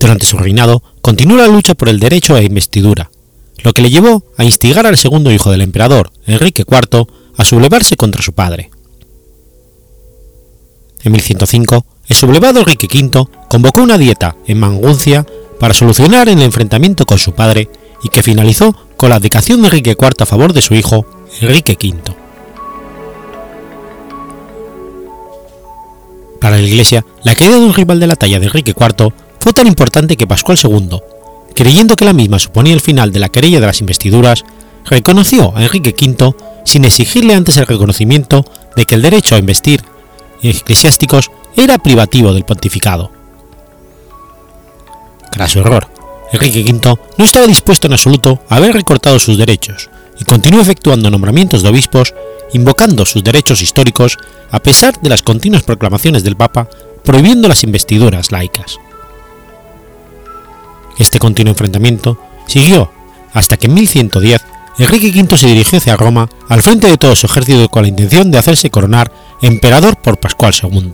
Durante 0.00 0.26
su 0.26 0.38
reinado 0.38 0.82
continuó 1.00 1.36
la 1.36 1.48
lucha 1.48 1.74
por 1.74 1.88
el 1.88 1.98
derecho 1.98 2.34
a 2.34 2.42
investidura, 2.42 3.10
lo 3.62 3.72
que 3.72 3.82
le 3.82 3.90
llevó 3.90 4.24
a 4.36 4.44
instigar 4.44 4.86
al 4.86 4.96
segundo 4.96 5.32
hijo 5.32 5.50
del 5.50 5.62
emperador, 5.62 6.12
Enrique 6.26 6.64
IV, 6.68 7.06
a 7.36 7.44
sublevarse 7.44 7.96
contra 7.96 8.22
su 8.22 8.32
padre. 8.32 8.70
En 11.02 11.12
1105, 11.12 11.86
el 12.08 12.16
sublevado 12.16 12.60
Enrique 12.60 12.86
V 12.86 13.26
convocó 13.48 13.82
una 13.82 13.98
dieta 13.98 14.36
en 14.46 14.58
Manguncia 14.58 15.26
para 15.58 15.74
solucionar 15.74 16.28
el 16.28 16.40
enfrentamiento 16.42 17.04
con 17.04 17.18
su 17.18 17.32
padre 17.32 17.68
y 18.02 18.08
que 18.08 18.22
finalizó 18.22 18.74
con 18.96 19.10
la 19.10 19.16
abdicación 19.16 19.60
de 19.60 19.68
Enrique 19.68 19.96
IV 19.98 20.14
a 20.20 20.26
favor 20.26 20.52
de 20.52 20.62
su 20.62 20.74
hijo, 20.74 21.06
Enrique 21.40 21.76
V. 21.80 22.14
Para 26.40 26.56
la 26.56 26.62
Iglesia, 26.62 27.04
la 27.24 27.34
caída 27.34 27.58
de 27.58 27.66
un 27.66 27.74
rival 27.74 27.98
de 27.98 28.06
la 28.06 28.16
talla 28.16 28.38
de 28.38 28.46
Enrique 28.46 28.74
IV 28.78 29.12
fue 29.40 29.52
tan 29.52 29.66
importante 29.66 30.16
que 30.16 30.26
Pascual 30.26 30.58
II, 30.62 31.00
creyendo 31.54 31.96
que 31.96 32.04
la 32.04 32.12
misma 32.12 32.38
suponía 32.38 32.74
el 32.74 32.80
final 32.80 33.12
de 33.12 33.20
la 33.20 33.28
querella 33.28 33.60
de 33.60 33.66
las 33.66 33.80
investiduras, 33.80 34.44
reconoció 34.84 35.56
a 35.56 35.62
Enrique 35.62 35.94
V 35.98 36.34
sin 36.64 36.84
exigirle 36.84 37.34
antes 37.34 37.56
el 37.56 37.66
reconocimiento 37.66 38.44
de 38.76 38.84
que 38.84 38.94
el 38.94 39.02
derecho 39.02 39.34
a 39.34 39.38
investir 39.38 39.82
eclesiásticos 40.42 41.30
era 41.56 41.78
privativo 41.78 42.32
del 42.32 42.44
pontificado. 42.44 43.10
su 45.48 45.60
error, 45.60 45.88
Enrique 46.32 46.62
V 46.62 46.98
no 47.16 47.24
estaba 47.24 47.46
dispuesto 47.46 47.86
en 47.86 47.94
absoluto 47.94 48.40
a 48.48 48.56
haber 48.56 48.74
recortado 48.74 49.18
sus 49.18 49.38
derechos 49.38 49.90
y 50.20 50.24
continuó 50.24 50.60
efectuando 50.60 51.10
nombramientos 51.10 51.62
de 51.62 51.68
obispos 51.68 52.14
invocando 52.52 53.04
sus 53.04 53.22
derechos 53.22 53.60
históricos 53.60 54.18
a 54.50 54.58
pesar 54.58 55.00
de 55.00 55.10
las 55.10 55.22
continuas 55.22 55.62
proclamaciones 55.62 56.24
del 56.24 56.36
Papa 56.36 56.68
prohibiendo 57.04 57.48
las 57.48 57.64
investiduras 57.64 58.32
laicas. 58.32 58.78
Este 60.98 61.18
continuo 61.18 61.52
enfrentamiento 61.52 62.18
siguió 62.46 62.90
hasta 63.32 63.56
que 63.56 63.66
en 63.66 63.74
1110 63.74 64.44
Enrique 64.78 65.12
V 65.22 65.36
se 65.36 65.46
dirigió 65.46 65.78
hacia 65.78 65.96
Roma 65.96 66.28
al 66.48 66.62
frente 66.62 66.88
de 66.88 66.96
todo 66.96 67.14
su 67.14 67.26
ejército 67.26 67.68
con 67.68 67.82
la 67.82 67.88
intención 67.88 68.30
de 68.30 68.38
hacerse 68.38 68.70
coronar 68.70 69.10
emperador 69.42 69.96
por 69.96 70.18
Pascual 70.18 70.52
II. 70.60 70.92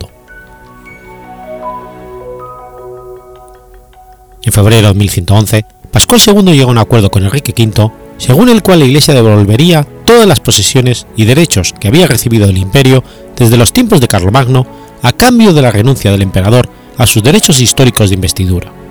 En 4.42 4.52
febrero 4.52 4.88
de 4.88 4.94
1111, 4.94 5.64
Pascual 5.90 6.20
II 6.26 6.52
llegó 6.52 6.68
a 6.68 6.72
un 6.72 6.78
acuerdo 6.78 7.10
con 7.10 7.24
Enrique 7.24 7.54
V, 7.56 7.90
según 8.18 8.48
el 8.48 8.62
cual 8.62 8.80
la 8.80 8.84
Iglesia 8.86 9.14
devolvería 9.14 9.86
todas 10.04 10.26
las 10.26 10.40
posesiones 10.40 11.06
y 11.16 11.24
derechos 11.24 11.74
que 11.78 11.88
había 11.88 12.06
recibido 12.06 12.46
del 12.46 12.58
imperio 12.58 13.02
desde 13.36 13.56
los 13.56 13.72
tiempos 13.72 14.00
de 14.00 14.08
Carlomagno 14.08 14.66
a 15.02 15.12
cambio 15.12 15.54
de 15.54 15.62
la 15.62 15.70
renuncia 15.70 16.10
del 16.10 16.22
emperador 16.22 16.68
a 16.98 17.06
sus 17.06 17.22
derechos 17.22 17.60
históricos 17.60 18.10
de 18.10 18.16
investidura. 18.16 18.83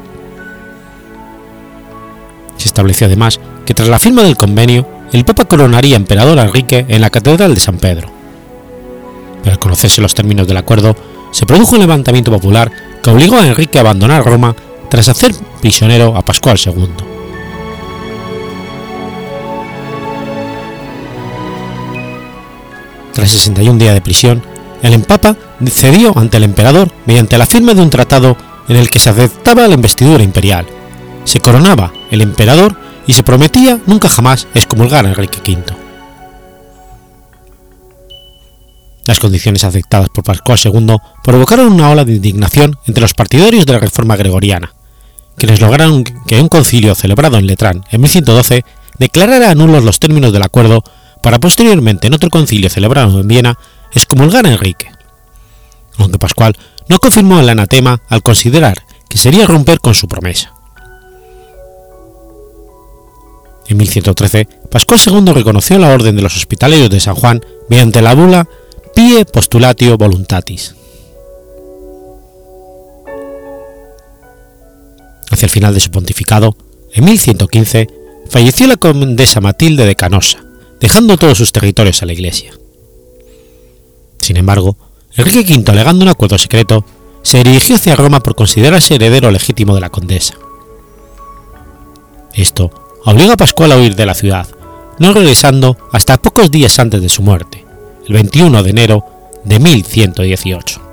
Se 2.64 2.70
estableció 2.70 3.08
además 3.08 3.42
que 3.66 3.74
tras 3.74 3.90
la 3.90 4.00
firma 4.00 4.24
del 4.24 4.38
convenio, 4.38 4.88
el 5.12 5.26
Papa 5.26 5.44
coronaría 5.44 5.98
emperador 5.98 6.40
a 6.40 6.44
Enrique 6.44 6.86
en 6.88 7.02
la 7.02 7.10
Catedral 7.10 7.54
de 7.54 7.60
San 7.60 7.76
Pedro. 7.76 8.08
Pero 9.42 9.52
al 9.52 9.60
conocerse 9.60 10.00
los 10.00 10.14
términos 10.14 10.48
del 10.48 10.56
acuerdo, 10.56 10.96
se 11.34 11.46
produjo 11.46 11.76
un 11.76 11.82
levantamiento 11.82 12.32
popular 12.32 12.72
que 13.04 13.10
obligó 13.10 13.36
a 13.36 13.46
Enrique 13.46 13.80
a 13.80 13.82
abandonar 13.82 14.24
Roma 14.24 14.56
tras 14.90 15.10
hacer 15.10 15.36
prisionero 15.60 16.16
a 16.16 16.22
Pascual 16.22 16.58
II. 16.58 16.88
Tras 23.12 23.30
61 23.30 23.78
días 23.78 23.94
de 23.94 24.00
prisión, 24.00 24.42
el 24.82 24.94
empapa 24.94 25.36
cedió 25.66 26.18
ante 26.18 26.38
el 26.38 26.44
emperador 26.44 26.90
mediante 27.06 27.38
la 27.38 27.46
firma 27.46 27.74
de 27.74 27.82
un 27.82 27.90
tratado 27.90 28.38
en 28.70 28.78
el 28.78 28.90
que 28.90 29.00
se 29.00 29.10
aceptaba 29.10 29.68
la 29.68 29.76
investidura 29.76 30.24
imperial, 30.24 30.66
se 31.26 31.40
coronaba 31.40 31.92
el 32.12 32.22
emperador 32.22 32.78
y 33.08 33.14
se 33.14 33.24
prometía 33.24 33.80
nunca 33.86 34.10
jamás 34.10 34.48
excomulgar 34.54 35.06
a 35.06 35.10
Enrique 35.10 35.40
V. 35.40 35.84
Las 39.06 39.20
condiciones 39.20 39.64
aceptadas 39.66 40.10
por 40.10 40.24
Pascual 40.24 40.58
II 40.64 40.98
provocaron 41.24 41.74
una 41.74 41.90
ola 41.90 42.06
de 42.06 42.14
indignación 42.14 42.78
entre 42.88 43.02
los 43.02 43.14
partidarios 43.14 43.66
de 43.66 43.74
la 43.74 43.80
reforma 43.80 44.16
gregoriana, 44.16 44.74
quienes 45.36 45.60
lograron 45.60 46.04
que 46.04 46.40
un 46.40 46.48
concilio 46.48 46.96
celebrado 46.96 47.38
en 47.38 47.48
Letrán 47.48 47.84
en 47.92 48.02
1112 48.02 48.64
declarara 49.00 49.56
nulos 49.56 49.84
los 49.84 50.00
términos 50.00 50.32
del 50.32 50.44
acuerdo 50.44 50.84
para 51.22 51.40
posteriormente 51.40 52.08
en 52.08 52.14
otro 52.14 52.30
concilio 52.30 52.70
celebrado 52.70 53.20
en 53.20 53.28
Viena 53.28 53.58
excomulgar 53.92 54.46
a 54.46 54.52
Enrique. 54.52 54.90
Aunque 55.98 56.20
Pascual 56.20 56.56
no 56.88 57.00
confirmó 57.00 57.40
el 57.40 57.50
anatema 57.50 58.02
al 58.10 58.24
considerar 58.24 58.86
que 59.10 59.18
sería 59.18 59.46
romper 59.46 59.80
con 59.80 59.96
su 59.96 60.08
promesa. 60.08 60.54
En 63.68 63.78
1113, 63.78 64.48
Pascual 64.70 65.00
II 65.06 65.34
reconoció 65.34 65.80
la 65.80 65.94
orden 65.94 66.16
de 66.16 66.22
los 66.22 66.36
hospitalarios 66.36 66.90
de 66.90 67.00
San 67.00 67.16
Juan 67.16 67.46
mediante 67.70 68.02
la 68.02 68.14
bula 68.14 68.48
Pie 68.94 69.26
Postulatio 69.26 69.98
Voluntatis. 69.98 70.76
Hacia 75.32 75.46
el 75.46 75.50
final 75.50 75.74
de 75.74 75.80
su 75.80 75.90
pontificado, 75.90 76.56
en 76.94 77.06
1115, 77.06 77.88
falleció 78.30 78.68
la 78.68 78.78
condesa 78.78 79.42
Matilde 79.42 79.86
de 79.86 79.96
Canosa, 79.96 80.44
dejando 80.80 81.18
todos 81.18 81.38
sus 81.38 81.52
territorios 81.52 82.04
a 82.04 82.06
la 82.06 82.14
Iglesia. 82.14 82.54
Sin 84.20 84.38
embargo, 84.38 84.78
Enrique 85.16 85.54
V, 85.54 85.72
alegando 85.72 86.04
un 86.04 86.10
acuerdo 86.10 86.38
secreto, 86.38 86.86
se 87.24 87.44
dirigió 87.44 87.76
hacia 87.76 87.96
Roma 87.96 88.20
por 88.20 88.36
considerarse 88.36 88.96
heredero 88.96 89.32
legítimo 89.32 89.74
de 89.74 89.82
la 89.82 89.90
condesa. 89.90 90.36
Esto 92.34 92.83
obligó 93.06 93.34
a 93.34 93.38
Pascual 93.38 93.72
a 93.72 93.78
huir 93.78 93.96
de 93.96 94.06
la 94.06 94.14
ciudad, 94.14 94.48
no 95.00 95.14
regresando 95.14 95.78
hasta 95.92 96.18
pocos 96.18 96.52
días 96.52 96.80
antes 96.80 97.02
de 97.02 97.10
su 97.10 97.22
muerte, 97.22 97.66
el 98.08 98.14
21 98.14 98.64
de 98.64 98.70
enero 98.70 99.06
de 99.44 99.60
1118. 99.60 100.93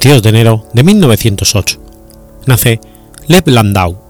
22 0.00 0.22
de 0.22 0.28
enero 0.30 0.66
de 0.72 0.82
1908. 0.82 1.78
Nace 2.46 2.80
Lev 3.28 3.46
Landau. 3.48 4.00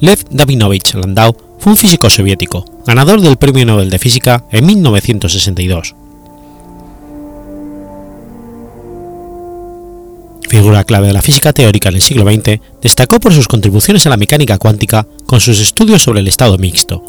Lev 0.00 0.24
Davinovich 0.30 0.94
Landau 0.94 1.36
fue 1.58 1.72
un 1.72 1.76
físico 1.76 2.08
soviético, 2.08 2.64
ganador 2.86 3.20
del 3.20 3.36
Premio 3.36 3.66
Nobel 3.66 3.90
de 3.90 3.98
Física 3.98 4.46
en 4.50 4.64
1962. 4.64 5.94
Figura 10.48 10.84
clave 10.84 11.08
de 11.08 11.12
la 11.12 11.20
física 11.20 11.52
teórica 11.52 11.90
en 11.90 11.96
el 11.96 12.02
siglo 12.02 12.24
XX, 12.24 12.60
destacó 12.80 13.20
por 13.20 13.34
sus 13.34 13.46
contribuciones 13.46 14.06
a 14.06 14.08
la 14.08 14.16
mecánica 14.16 14.56
cuántica 14.56 15.06
con 15.26 15.40
sus 15.40 15.60
estudios 15.60 16.00
sobre 16.00 16.20
el 16.20 16.28
estado 16.28 16.56
mixto, 16.56 17.04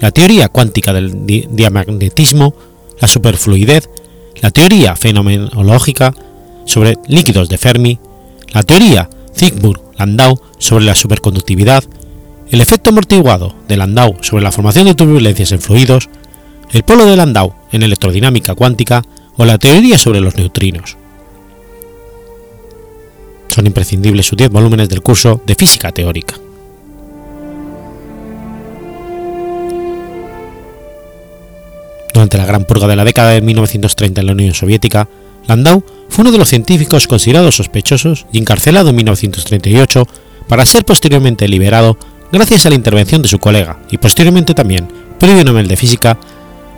la 0.00 0.12
teoría 0.12 0.48
cuántica 0.48 0.94
del 0.94 1.26
diamagnetismo, 1.26 2.54
la 2.98 3.06
superfluidez, 3.06 3.90
la 4.40 4.50
teoría 4.50 4.96
fenomenológica 4.96 6.14
sobre 6.64 6.96
líquidos 7.06 7.48
de 7.48 7.58
Fermi, 7.58 7.98
la 8.52 8.62
teoría 8.62 9.08
Zygmunt-Landau 9.34 10.40
sobre 10.58 10.84
la 10.84 10.94
superconductividad, 10.94 11.84
el 12.50 12.60
efecto 12.60 12.90
amortiguado 12.90 13.54
de 13.68 13.76
Landau 13.76 14.16
sobre 14.20 14.42
la 14.42 14.52
formación 14.52 14.86
de 14.86 14.94
turbulencias 14.94 15.52
en 15.52 15.60
fluidos, 15.60 16.08
el 16.72 16.82
polo 16.82 17.04
de 17.06 17.16
Landau 17.16 17.54
en 17.72 17.82
electrodinámica 17.82 18.54
cuántica 18.54 19.02
o 19.36 19.44
la 19.44 19.58
teoría 19.58 19.98
sobre 19.98 20.20
los 20.20 20.36
neutrinos. 20.36 20.96
Son 23.48 23.66
imprescindibles 23.66 24.26
sus 24.26 24.36
10 24.36 24.50
volúmenes 24.50 24.88
del 24.88 25.02
curso 25.02 25.40
de 25.46 25.54
física 25.54 25.92
teórica. 25.92 26.36
Durante 32.16 32.38
la 32.38 32.46
gran 32.46 32.64
purga 32.64 32.86
de 32.86 32.96
la 32.96 33.04
década 33.04 33.32
de 33.32 33.42
1930 33.42 34.22
en 34.22 34.26
la 34.26 34.32
Unión 34.32 34.54
Soviética, 34.54 35.06
Landau 35.48 35.84
fue 36.08 36.22
uno 36.22 36.32
de 36.32 36.38
los 36.38 36.48
científicos 36.48 37.06
considerados 37.06 37.56
sospechosos 37.56 38.24
y 38.32 38.38
encarcelado 38.38 38.88
en 38.88 38.96
1938 38.96 40.08
para 40.48 40.64
ser 40.64 40.86
posteriormente 40.86 41.46
liberado 41.46 41.98
gracias 42.32 42.64
a 42.64 42.70
la 42.70 42.74
intervención 42.74 43.20
de 43.20 43.28
su 43.28 43.38
colega 43.38 43.80
y 43.90 43.98
posteriormente 43.98 44.54
también 44.54 44.88
premio 45.20 45.44
Nobel 45.44 45.68
de 45.68 45.76
Física 45.76 46.16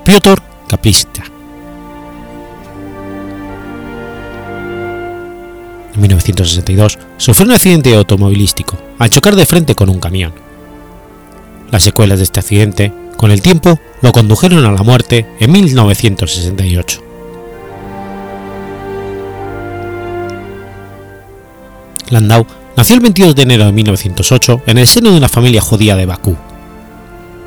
Piotr 0.05 0.43
Kapista. 0.69 1.23
En 5.95 6.01
1962 6.01 6.99
sufrió 7.17 7.47
un 7.47 7.53
accidente 7.53 7.95
automovilístico 7.95 8.77
al 8.99 9.11
chocar 9.11 9.37
de 9.37 9.47
frente 9.47 9.77
con 9.77 9.89
un 9.89 10.01
camión. 10.01 10.33
Las 11.71 11.85
secuelas 11.85 12.19
de 12.19 12.25
este 12.25 12.41
accidente, 12.41 12.93
con 13.19 13.33
el 13.33 13.43
tiempo, 13.43 13.81
lo 14.01 14.13
condujeron 14.13 14.65
a 14.65 14.71
la 14.71 14.85
muerte 14.85 15.27
en 15.41 15.51
1968. 15.51 17.03
Landau 22.11 22.47
nació 22.77 22.95
el 22.95 23.01
22 23.01 23.35
de 23.35 23.43
enero 23.43 23.65
de 23.65 23.73
1908 23.73 24.63
en 24.67 24.79
el 24.79 24.87
seno 24.87 25.11
de 25.11 25.19
una 25.19 25.29
familia 25.29 25.61
judía 25.61 25.97
de 25.97 26.07
Bakú. 26.07 26.37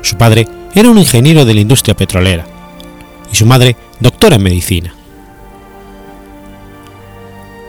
Su 0.02 0.18
padre 0.18 0.46
era 0.74 0.90
un 0.90 0.98
ingeniero 0.98 1.46
de 1.46 1.54
la 1.54 1.60
industria 1.60 1.96
petrolera 1.96 2.44
y 3.32 3.36
su 3.36 3.46
madre 3.46 3.74
doctora 3.98 4.36
en 4.36 4.42
medicina. 4.42 4.94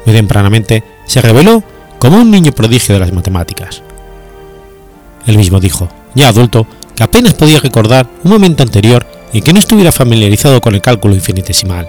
Muy 0.05 0.13
tempranamente 0.13 0.83
se 1.05 1.21
reveló 1.21 1.63
como 1.99 2.17
un 2.17 2.29
niño 2.29 2.51
prodigio 2.51 2.95
de 2.95 2.99
las 2.99 3.13
matemáticas. 3.13 3.81
Él 5.25 5.37
mismo 5.37 5.61
dijo, 5.61 5.87
ya 6.15 6.27
adulto, 6.27 6.67
que 6.95 7.03
apenas 7.03 7.33
podía 7.33 7.59
recordar 7.59 8.07
un 8.23 8.31
momento 8.31 8.63
anterior 8.63 9.05
en 9.33 9.41
que 9.43 9.53
no 9.53 9.59
estuviera 9.59 9.91
familiarizado 9.91 10.61
con 10.61 10.75
el 10.75 10.81
cálculo 10.81 11.15
infinitesimal 11.15 11.87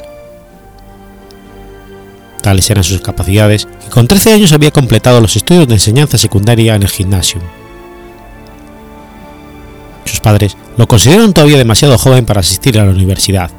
Tales 2.44 2.68
eran 2.68 2.84
sus 2.84 3.00
capacidades 3.00 3.66
que 3.82 3.88
con 3.88 4.06
13 4.06 4.34
años 4.34 4.52
había 4.52 4.70
completado 4.70 5.18
los 5.18 5.34
estudios 5.34 5.66
de 5.66 5.74
enseñanza 5.74 6.18
secundaria 6.18 6.74
en 6.74 6.82
el 6.82 6.90
gimnasio. 6.90 7.40
Sus 10.04 10.20
padres 10.20 10.54
lo 10.76 10.86
consideraron 10.86 11.32
todavía 11.32 11.56
demasiado 11.56 11.96
joven 11.96 12.26
para 12.26 12.40
asistir 12.40 12.78
a 12.78 12.84
la 12.84 12.90
universidad, 12.90 13.50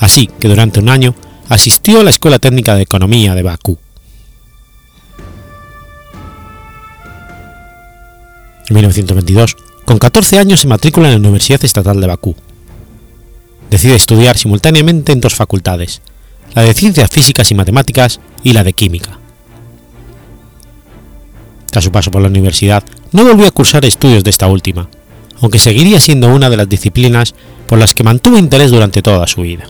así 0.00 0.26
que 0.26 0.48
durante 0.48 0.80
un 0.80 0.90
año 0.90 1.14
asistió 1.48 2.00
a 2.00 2.04
la 2.04 2.10
Escuela 2.10 2.38
Técnica 2.38 2.74
de 2.74 2.82
Economía 2.82 3.34
de 3.34 3.42
Bakú. 3.42 3.78
En 8.68 8.74
1922, 8.74 9.56
con 9.86 9.98
14 9.98 10.38
años 10.40 10.60
se 10.60 10.66
matricula 10.66 11.06
en 11.06 11.14
la 11.14 11.20
Universidad 11.20 11.64
Estatal 11.64 12.00
de 12.00 12.08
Bakú. 12.08 12.34
Decide 13.70 13.94
estudiar 13.94 14.36
simultáneamente 14.36 15.12
en 15.12 15.20
dos 15.20 15.36
facultades, 15.36 16.02
la 16.54 16.62
de 16.62 16.74
Ciencias 16.74 17.08
Físicas 17.08 17.50
y 17.52 17.54
Matemáticas 17.54 18.20
y 18.42 18.52
la 18.52 18.64
de 18.64 18.72
Química. 18.72 19.18
Tras 21.70 21.84
su 21.84 21.92
paso 21.92 22.10
por 22.10 22.20
la 22.20 22.28
universidad, 22.28 22.82
no 23.12 23.24
volvió 23.24 23.46
a 23.46 23.52
cursar 23.52 23.84
estudios 23.84 24.24
de 24.24 24.30
esta 24.30 24.48
última, 24.48 24.88
aunque 25.40 25.60
seguiría 25.60 26.00
siendo 26.00 26.34
una 26.34 26.50
de 26.50 26.56
las 26.56 26.68
disciplinas 26.68 27.34
por 27.68 27.78
las 27.78 27.94
que 27.94 28.02
mantuvo 28.02 28.38
interés 28.38 28.72
durante 28.72 29.02
toda 29.02 29.26
su 29.28 29.42
vida. 29.42 29.66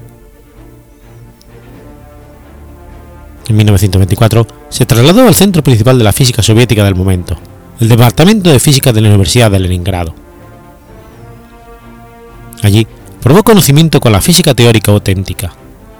En 3.48 3.56
1924 3.56 4.46
se 4.70 4.86
trasladó 4.86 5.28
al 5.28 5.34
centro 5.34 5.62
principal 5.62 5.98
de 5.98 6.04
la 6.04 6.12
física 6.12 6.42
soviética 6.42 6.84
del 6.84 6.94
momento, 6.94 7.38
el 7.78 7.88
Departamento 7.88 8.50
de 8.50 8.58
Física 8.58 8.92
de 8.92 9.00
la 9.00 9.08
Universidad 9.08 9.50
de 9.50 9.58
Leningrado. 9.58 10.14
Allí 12.62 12.86
probó 13.20 13.42
conocimiento 13.42 14.00
con 14.00 14.12
la 14.12 14.20
física 14.20 14.54
teórica 14.54 14.92
auténtica, 14.92 15.52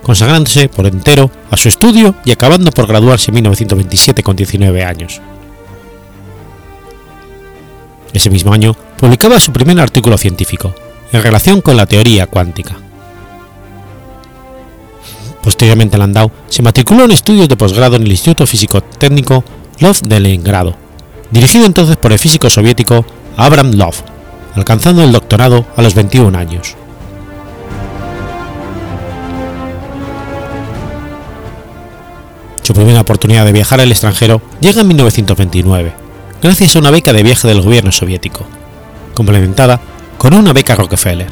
consagrándose 0.03 0.69
por 0.69 0.87
entero 0.87 1.31
a 1.51 1.57
su 1.57 1.69
estudio 1.69 2.15
y 2.25 2.33
acabando 2.33 2.71
por 2.71 2.87
graduarse 2.87 3.31
en 3.31 3.35
1927 3.35 4.23
con 4.23 4.37
19 4.37 4.85
años. 4.85 5.21
Ese 8.13 8.31
mismo 8.31 8.53
año 8.53 8.75
publicaba 8.97 9.39
su 9.39 9.53
primer 9.53 9.79
artículo 9.79 10.17
científico, 10.17 10.75
en 11.13 11.23
relación 11.23 11.61
con 11.61 11.77
la 11.77 11.87
teoría 11.87 12.27
cuántica. 12.27 12.77
Posteriormente 15.43 15.99
Landau 15.99 16.31
se 16.49 16.63
matriculó 16.63 17.05
en 17.05 17.13
estudios 17.13 17.49
de 17.49 17.57
posgrado 17.57 17.97
en 17.97 18.03
el 18.03 18.11
Instituto 18.11 18.47
Físico 18.47 18.83
Técnico 18.83 19.45
Love 19.79 20.01
de 20.03 20.21
Leningrado, 20.21 20.86
dirigido 21.31 21.67
entonces 21.67 21.97
por 21.97 22.13
el 22.13 22.19
físico 22.19 22.51
soviético 22.51 23.05
Abraham 23.37 23.73
Love, 23.75 24.03
alcanzando 24.55 25.05
el 25.05 25.13
doctorado 25.13 25.67
a 25.77 25.83
los 25.83 25.95
21 25.95 26.37
años. 26.37 26.77
Su 32.63 32.75
primera 32.75 33.01
oportunidad 33.01 33.45
de 33.45 33.53
viajar 33.53 33.81
al 33.81 33.93
extranjero 33.93 34.43
llega 34.61 34.81
en 34.81 34.89
1929, 34.89 35.93
gracias 36.43 36.75
a 36.75 36.81
una 36.81 36.91
beca 36.91 37.13
de 37.13 37.23
viaje 37.23 37.47
del 37.47 37.63
gobierno 37.63 37.93
soviético, 37.93 38.45
complementada 39.15 39.81
con 40.19 40.35
una 40.35 40.53
beca 40.53 40.75
Rockefeller. 40.75 41.29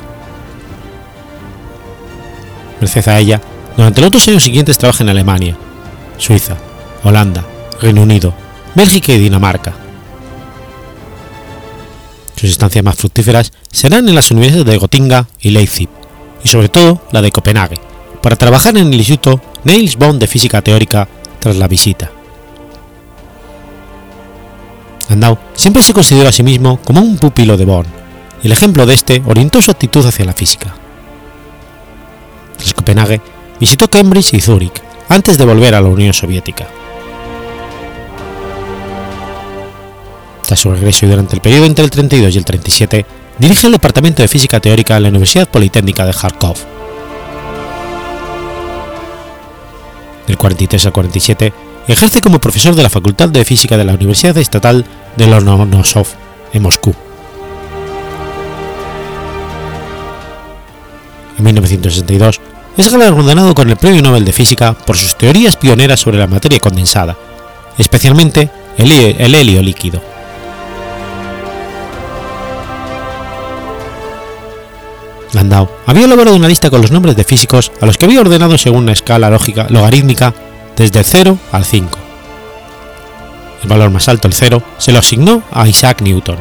Merced 2.80 3.08
a 3.08 3.18
ella, 3.18 3.40
durante 3.76 4.00
los 4.00 4.12
dos 4.12 4.28
años 4.28 4.44
siguientes 4.44 4.78
trabaja 4.78 5.02
en 5.02 5.10
Alemania, 5.10 5.56
Suiza, 6.18 6.56
Holanda, 7.02 7.44
Reino 7.80 8.02
Unido, 8.02 8.32
Bélgica 8.74 9.12
y 9.12 9.18
Dinamarca. 9.18 9.83
Sus 12.36 12.50
estancias 12.50 12.84
más 12.84 12.96
fructíferas 12.96 13.52
serán 13.70 14.08
en 14.08 14.14
las 14.14 14.30
universidades 14.30 14.66
de 14.66 14.76
Gotinga 14.76 15.28
y 15.40 15.50
Leipzig, 15.50 15.88
y 16.42 16.48
sobre 16.48 16.68
todo 16.68 17.00
la 17.12 17.22
de 17.22 17.30
Copenhague, 17.32 17.80
para 18.22 18.36
trabajar 18.36 18.76
en 18.76 18.88
el 18.88 18.98
Instituto 18.98 19.40
Niels 19.64 19.96
Bohr 19.96 20.18
de 20.18 20.26
Física 20.26 20.62
Teórica 20.62 21.08
tras 21.38 21.56
la 21.56 21.68
visita. 21.68 22.10
Landau 25.08 25.38
siempre 25.54 25.82
se 25.82 25.92
consideró 25.92 26.28
a 26.28 26.32
sí 26.32 26.42
mismo 26.42 26.80
como 26.84 27.00
un 27.00 27.18
pupilo 27.18 27.56
de 27.56 27.64
Born, 27.64 27.88
y 28.42 28.46
el 28.46 28.52
ejemplo 28.52 28.84
de 28.86 28.94
este 28.94 29.22
orientó 29.26 29.62
su 29.62 29.70
actitud 29.70 30.04
hacia 30.04 30.24
la 30.24 30.32
física. 30.32 30.74
Tras 32.58 32.74
Copenhague, 32.74 33.20
visitó 33.60 33.88
Cambridge 33.88 34.34
y 34.34 34.40
Zúrich 34.40 34.82
antes 35.08 35.38
de 35.38 35.44
volver 35.44 35.74
a 35.74 35.80
la 35.80 35.88
Unión 35.88 36.12
Soviética. 36.12 36.66
Tras 40.46 40.60
su 40.60 40.70
regreso 40.70 41.06
y 41.06 41.08
durante 41.08 41.34
el 41.34 41.40
periodo 41.40 41.66
entre 41.66 41.84
el 41.84 41.90
32 41.90 42.34
y 42.34 42.38
el 42.38 42.44
37, 42.44 43.06
dirige 43.38 43.66
el 43.66 43.72
Departamento 43.72 44.22
de 44.22 44.28
Física 44.28 44.60
Teórica 44.60 44.96
en 44.96 45.04
la 45.04 45.08
Universidad 45.08 45.48
Politécnica 45.48 46.04
de 46.04 46.12
Kharkov 46.12 46.74
del 50.26 50.38
43 50.38 50.86
al 50.86 50.92
47, 50.92 51.52
ejerce 51.88 52.20
como 52.20 52.38
profesor 52.38 52.74
de 52.74 52.82
la 52.82 52.90
Facultad 52.90 53.28
de 53.28 53.44
Física 53.44 53.76
de 53.76 53.84
la 53.84 53.94
Universidad 53.94 54.36
Estatal 54.38 54.84
de 55.16 55.26
Lomonosov, 55.26 56.06
en 56.52 56.62
Moscú. 56.62 56.94
En 61.38 61.44
1962 61.44 62.40
es 62.76 62.90
galardonado 62.90 63.54
con 63.54 63.68
el 63.68 63.76
Premio 63.76 64.02
Nobel 64.02 64.24
de 64.24 64.32
Física 64.32 64.72
por 64.72 64.96
sus 64.96 65.16
teorías 65.16 65.56
pioneras 65.56 66.00
sobre 66.00 66.18
la 66.18 66.26
materia 66.26 66.58
condensada, 66.58 67.16
especialmente 67.78 68.50
el 68.78 69.34
helio 69.34 69.62
líquido. 69.62 70.13
Landau 75.34 75.68
había 75.86 76.04
elaborado 76.04 76.36
una 76.36 76.48
lista 76.48 76.70
con 76.70 76.80
los 76.80 76.92
nombres 76.92 77.16
de 77.16 77.24
físicos 77.24 77.72
a 77.80 77.86
los 77.86 77.98
que 77.98 78.04
había 78.04 78.20
ordenado 78.20 78.56
según 78.56 78.84
una 78.84 78.92
escala 78.92 79.30
lógica 79.30 79.66
logarítmica 79.68 80.32
desde 80.76 81.00
el 81.00 81.04
0 81.04 81.38
al 81.52 81.64
5. 81.64 81.98
El 83.62 83.68
valor 83.68 83.90
más 83.90 84.08
alto, 84.08 84.28
el 84.28 84.34
0, 84.34 84.62
se 84.78 84.92
lo 84.92 84.98
asignó 84.98 85.42
a 85.50 85.66
Isaac 85.66 86.02
Newton, 86.02 86.36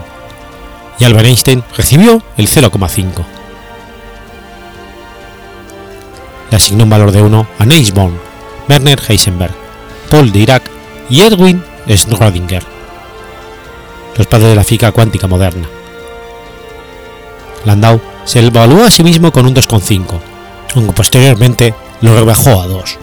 y 1.00 1.06
Albert 1.06 1.26
Einstein 1.26 1.64
recibió 1.76 2.22
el 2.38 2.48
0,5. 2.48 3.24
Le 6.52 6.58
asignó 6.58 6.84
un 6.84 6.90
valor 6.90 7.12
de 7.12 7.22
1 7.22 7.48
a 7.60 7.66
Niels 7.66 7.94
Bohr, 7.94 8.12
Werner 8.70 9.02
Heisenberg, 9.08 9.54
Paul 10.10 10.32
Dirac 10.32 10.70
y 11.10 11.22
Edwin 11.22 11.64
Schrödinger, 11.88 12.64
los 14.18 14.28
padres 14.28 14.50
de 14.50 14.56
la 14.56 14.64
física 14.64 14.92
cuántica 14.92 15.28
moderna. 15.28 15.68
Landau 17.66 18.00
se 18.26 18.40
evaluó 18.40 18.84
a 18.84 18.92
sí 18.92 19.04
mismo 19.04 19.32
con 19.32 19.46
un 19.46 19.56
2,5, 19.56 20.20
aunque 20.76 20.94
posteriormente 20.94 21.74
lo 22.02 22.16
rebajó 22.16 22.62
a 22.62 22.68
2. 22.68 23.00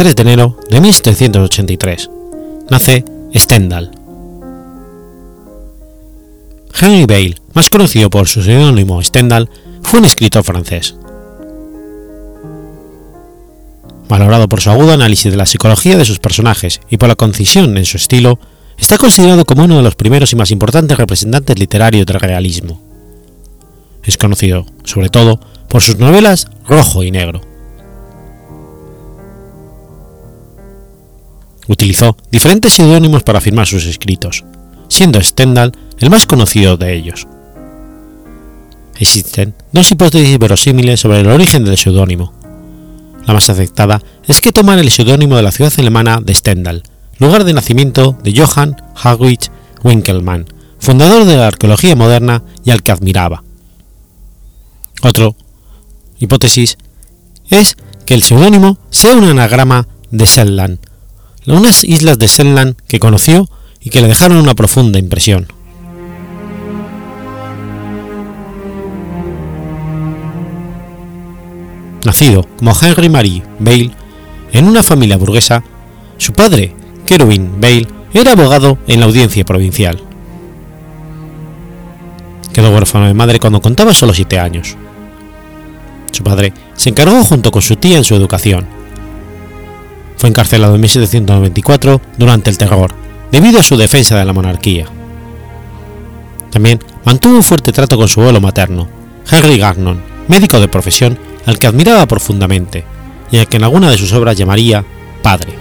23 0.00 0.16
de 0.16 0.22
enero 0.22 0.56
de 0.70 0.80
1783. 0.80 2.10
Nace 2.70 3.04
Stendhal. 3.34 3.90
Henry 6.80 7.04
Bale, 7.04 7.34
más 7.52 7.68
conocido 7.68 8.08
por 8.08 8.26
su 8.26 8.42
seudónimo 8.42 9.02
Stendhal, 9.02 9.50
fue 9.82 9.98
un 9.98 10.06
escritor 10.06 10.42
francés. 10.42 10.94
Valorado 14.08 14.48
por 14.48 14.62
su 14.62 14.70
agudo 14.70 14.94
análisis 14.94 15.30
de 15.30 15.36
la 15.36 15.44
psicología 15.44 15.98
de 15.98 16.06
sus 16.06 16.18
personajes 16.18 16.80
y 16.88 16.96
por 16.96 17.10
la 17.10 17.16
concisión 17.16 17.76
en 17.76 17.84
su 17.84 17.98
estilo, 17.98 18.38
está 18.78 18.96
considerado 18.96 19.44
como 19.44 19.64
uno 19.64 19.76
de 19.76 19.82
los 19.82 19.96
primeros 19.96 20.32
y 20.32 20.36
más 20.36 20.50
importantes 20.50 20.96
representantes 20.96 21.58
literarios 21.58 22.06
del 22.06 22.20
realismo. 22.20 22.80
Es 24.02 24.16
conocido, 24.16 24.64
sobre 24.82 25.10
todo, 25.10 25.40
por 25.68 25.82
sus 25.82 25.98
novelas 25.98 26.46
Rojo 26.66 27.02
y 27.02 27.10
Negro. 27.10 27.49
Utilizó 31.70 32.16
diferentes 32.32 32.72
seudónimos 32.72 33.22
para 33.22 33.40
firmar 33.40 33.64
sus 33.64 33.86
escritos, 33.86 34.44
siendo 34.88 35.22
Stendhal 35.22 35.70
el 36.00 36.10
más 36.10 36.26
conocido 36.26 36.76
de 36.76 36.96
ellos. 36.96 37.28
Existen 38.98 39.54
dos 39.70 39.88
hipótesis 39.92 40.36
verosímiles 40.36 40.98
sobre 40.98 41.20
el 41.20 41.28
origen 41.28 41.64
del 41.64 41.78
seudónimo. 41.78 42.32
La 43.24 43.34
más 43.34 43.48
aceptada 43.50 44.02
es 44.26 44.40
que 44.40 44.50
toman 44.50 44.80
el 44.80 44.90
seudónimo 44.90 45.36
de 45.36 45.44
la 45.44 45.52
ciudad 45.52 45.72
alemana 45.78 46.20
de 46.20 46.34
Stendhal, 46.34 46.82
lugar 47.20 47.44
de 47.44 47.52
nacimiento 47.52 48.18
de 48.24 48.34
Johann 48.36 48.74
Heinrich 49.04 49.48
Winkelmann, 49.84 50.46
fundador 50.80 51.24
de 51.24 51.36
la 51.36 51.46
arqueología 51.46 51.94
moderna 51.94 52.42
y 52.64 52.72
al 52.72 52.82
que 52.82 52.90
admiraba. 52.90 53.44
Otra 55.02 55.30
hipótesis 56.18 56.78
es 57.48 57.76
que 58.06 58.14
el 58.14 58.24
seudónimo 58.24 58.76
sea 58.90 59.14
un 59.14 59.22
anagrama 59.22 59.86
de 60.10 60.26
Selland, 61.50 61.62
unas 61.62 61.84
islas 61.84 62.18
de 62.18 62.28
Selland 62.28 62.76
que 62.86 63.00
conoció 63.00 63.48
y 63.80 63.90
que 63.90 64.00
le 64.00 64.08
dejaron 64.08 64.38
una 64.38 64.54
profunda 64.54 64.98
impresión. 64.98 65.48
Nacido 72.04 72.46
como 72.56 72.74
Henry 72.80 73.08
Marie 73.08 73.42
Bale 73.58 73.90
en 74.52 74.66
una 74.66 74.82
familia 74.82 75.16
burguesa, 75.16 75.62
su 76.18 76.32
padre, 76.32 76.74
Kerwin 77.06 77.60
Bale, 77.60 77.86
era 78.12 78.32
abogado 78.32 78.78
en 78.86 79.00
la 79.00 79.06
audiencia 79.06 79.44
provincial. 79.44 80.00
Quedó 82.52 82.70
huérfano 82.70 83.06
de 83.06 83.14
madre 83.14 83.38
cuando 83.38 83.60
contaba 83.60 83.94
solo 83.94 84.12
siete 84.12 84.38
años. 84.38 84.76
Su 86.10 86.24
padre 86.24 86.52
se 86.74 86.90
encargó 86.90 87.22
junto 87.24 87.50
con 87.50 87.62
su 87.62 87.76
tía 87.76 87.98
en 87.98 88.04
su 88.04 88.14
educación 88.14 88.79
fue 90.20 90.28
encarcelado 90.28 90.74
en 90.74 90.82
1794 90.82 91.98
durante 92.18 92.50
el 92.50 92.58
terror, 92.58 92.92
debido 93.32 93.58
a 93.58 93.62
su 93.62 93.78
defensa 93.78 94.18
de 94.18 94.26
la 94.26 94.34
monarquía. 94.34 94.84
También 96.50 96.78
mantuvo 97.06 97.36
un 97.36 97.42
fuerte 97.42 97.72
trato 97.72 97.96
con 97.96 98.06
su 98.06 98.20
abuelo 98.20 98.38
materno, 98.38 98.86
Henry 99.30 99.56
Gagnon, 99.56 100.02
médico 100.28 100.60
de 100.60 100.68
profesión 100.68 101.18
al 101.46 101.58
que 101.58 101.66
admiraba 101.66 102.06
profundamente 102.06 102.84
y 103.30 103.38
al 103.38 103.48
que 103.48 103.56
en 103.56 103.64
alguna 103.64 103.90
de 103.90 103.96
sus 103.96 104.12
obras 104.12 104.36
llamaría 104.36 104.84
padre. 105.22 105.54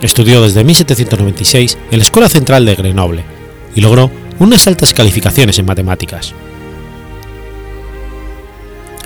Estudió 0.00 0.40
desde 0.40 0.64
1796 0.64 1.76
en 1.90 1.98
la 1.98 2.04
Escuela 2.04 2.30
Central 2.30 2.64
de 2.64 2.74
Grenoble 2.74 3.22
y 3.74 3.82
logró 3.82 4.10
unas 4.38 4.66
altas 4.66 4.94
calificaciones 4.94 5.58
en 5.58 5.66
matemáticas. 5.66 6.32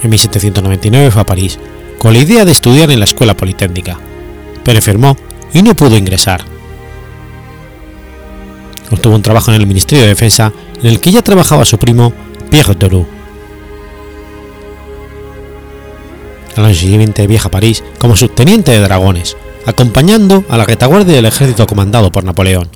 En 0.03 0.11
1799 0.11 1.11
fue 1.11 1.23
a 1.23 1.27
París, 1.27 1.59
con 1.99 2.13
la 2.13 2.21
idea 2.21 2.45
de 2.45 2.53
estudiar 2.53 2.91
en 2.91 2.99
la 2.99 3.05
Escuela 3.05 3.37
Politécnica, 3.37 3.99
pero 4.65 4.79
enfermó 4.79 5.17
y 5.53 5.63
no 5.63 5.75
pudo 5.75 5.97
ingresar. 5.97 6.45
Obtuvo 8.91 9.15
un 9.15 9.23
trabajo 9.23 9.51
en 9.53 9.61
el 9.61 9.67
Ministerio 9.67 10.03
de 10.03 10.09
Defensa, 10.09 10.53
en 10.81 10.87
el 10.87 11.01
que 11.01 11.13
ya 11.13 11.23
trabajaba 11.23 11.65
su 11.65 11.79
primo 11.79 12.13
Pierre 12.51 12.75
Doroux. 12.75 13.07
Al 16.57 16.65
año 16.65 16.75
siguiente 16.75 17.27
viaja 17.27 17.49
a 17.49 17.51
París 17.51 17.85
como 17.99 18.17
subteniente 18.17 18.73
de 18.73 18.81
dragones, 18.81 19.37
acompañando 19.67 20.45
a 20.49 20.57
la 20.57 20.65
retaguardia 20.65 21.15
del 21.15 21.27
ejército 21.27 21.67
comandado 21.67 22.11
por 22.11 22.25
Napoleón. 22.25 22.69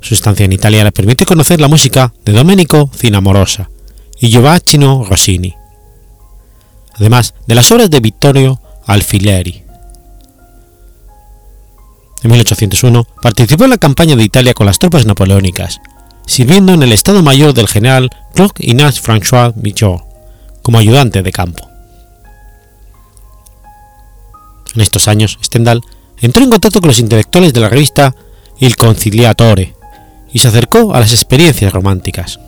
Su 0.00 0.14
estancia 0.14 0.44
en 0.44 0.52
Italia 0.52 0.82
le 0.82 0.90
permitió 0.90 1.26
conocer 1.26 1.60
la 1.60 1.68
música 1.68 2.12
de 2.24 2.32
Domenico 2.32 2.90
Cinamorosa, 2.96 3.70
y 4.22 4.38
Rossini, 4.38 5.56
además 6.94 7.34
de 7.48 7.56
las 7.56 7.72
obras 7.72 7.90
de 7.90 7.98
Vittorio 7.98 8.60
Alfileri. 8.86 9.64
En 12.22 12.30
1801 12.30 13.04
participó 13.20 13.64
en 13.64 13.70
la 13.70 13.78
campaña 13.78 14.14
de 14.14 14.22
Italia 14.22 14.54
con 14.54 14.66
las 14.66 14.78
tropas 14.78 15.06
napoleónicas, 15.06 15.80
sirviendo 16.24 16.72
en 16.72 16.84
el 16.84 16.92
Estado 16.92 17.20
Mayor 17.20 17.52
del 17.52 17.66
general 17.66 18.10
Claude 18.32 18.54
Ignace 18.58 19.02
François 19.02 19.54
Michaud 19.56 20.02
como 20.62 20.78
ayudante 20.78 21.22
de 21.22 21.32
campo. 21.32 21.68
En 24.76 24.82
estos 24.82 25.08
años, 25.08 25.36
Stendhal 25.42 25.80
entró 26.20 26.44
en 26.44 26.50
contacto 26.50 26.80
con 26.80 26.88
los 26.88 27.00
intelectuales 27.00 27.52
de 27.52 27.60
la 27.60 27.68
revista 27.68 28.14
Il 28.60 28.76
Conciliatore 28.76 29.74
y 30.32 30.38
se 30.38 30.46
acercó 30.46 30.94
a 30.94 31.00
las 31.00 31.10
experiencias 31.10 31.72
románticas. 31.72 32.38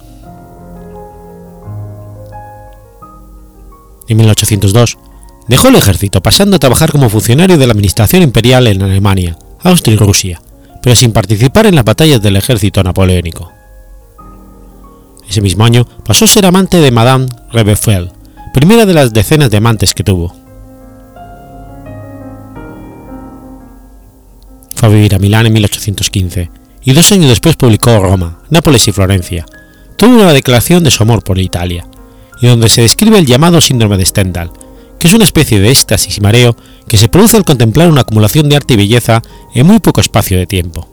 En 4.09 4.17
1802 4.17 4.99
dejó 5.49 5.69
el 5.69 5.77
ejército 5.77 6.23
pasando 6.23 6.57
a 6.57 6.59
trabajar 6.59 6.93
como 6.93 7.09
funcionario 7.09 7.59
de 7.59 7.67
la 7.67 7.73
administración 7.73 8.23
imperial 8.23 8.67
en 8.67 8.83
Alemania, 8.83 9.37
Austria 9.63 9.95
y 9.95 9.99
Rusia, 9.99 10.41
pero 10.83 10.95
sin 10.95 11.13
participar 11.13 11.67
en 11.67 11.75
las 11.75 11.85
batallas 11.85 12.21
del 12.21 12.37
ejército 12.37 12.83
napoleónico. 12.83 13.51
Ese 15.29 15.41
mismo 15.41 15.65
año 15.65 15.87
pasó 16.05 16.27
a 16.27 16.29
ser 16.29 16.47
amante 16.47 16.81
de 16.81 16.91
Madame 16.91 17.27
Rebefeld, 17.51 18.13
primera 18.53 18.85
de 18.87 18.95
las 18.95 19.13
decenas 19.13 19.51
de 19.51 19.57
amantes 19.57 19.95
que 19.95 20.05
tuvo. 20.05 20.35
Fue 24.75 24.89
a 24.89 24.93
vivir 24.93 25.15
a 25.15 25.19
Milán 25.19 25.47
en 25.47 25.53
1815 25.55 26.51
y 26.85 26.93
dos 26.93 27.11
años 27.13 27.29
después 27.29 27.57
publicó 27.57 27.99
Roma, 27.99 28.41
Nápoles 28.51 28.87
y 28.87 28.93
Florencia, 28.93 29.47
toda 29.97 30.13
una 30.13 30.33
declaración 30.33 30.85
de 30.85 30.91
su 30.91 31.03
amor 31.03 31.25
por 31.25 31.39
Italia, 31.39 31.87
donde 32.51 32.69
se 32.69 32.83
describe 32.83 33.19
el 33.19 33.27
llamado 33.27 33.61
síndrome 33.61 33.97
de 33.97 34.07
Stendhal, 34.07 34.51
que 34.99 35.09
es 35.09 35.15
una 35.15 35.25
especie 35.25 35.61
de 35.61 35.71
éxtasis 35.71 36.19
y 36.19 36.21
mareo 36.21 36.57
que 36.89 36.97
se 36.97 37.09
produce 37.09 37.37
al 37.37 37.45
contemplar 37.45 37.91
una 37.91 38.03
acumulación 38.03 38.49
de 38.49 38.57
arte 38.57 38.75
y 38.75 38.77
belleza 38.79 39.23
en 39.55 39.67
muy 39.67 39.79
poco 39.79 40.01
espacio 40.01 40.39
de 40.39 40.47
tiempo. 40.47 40.89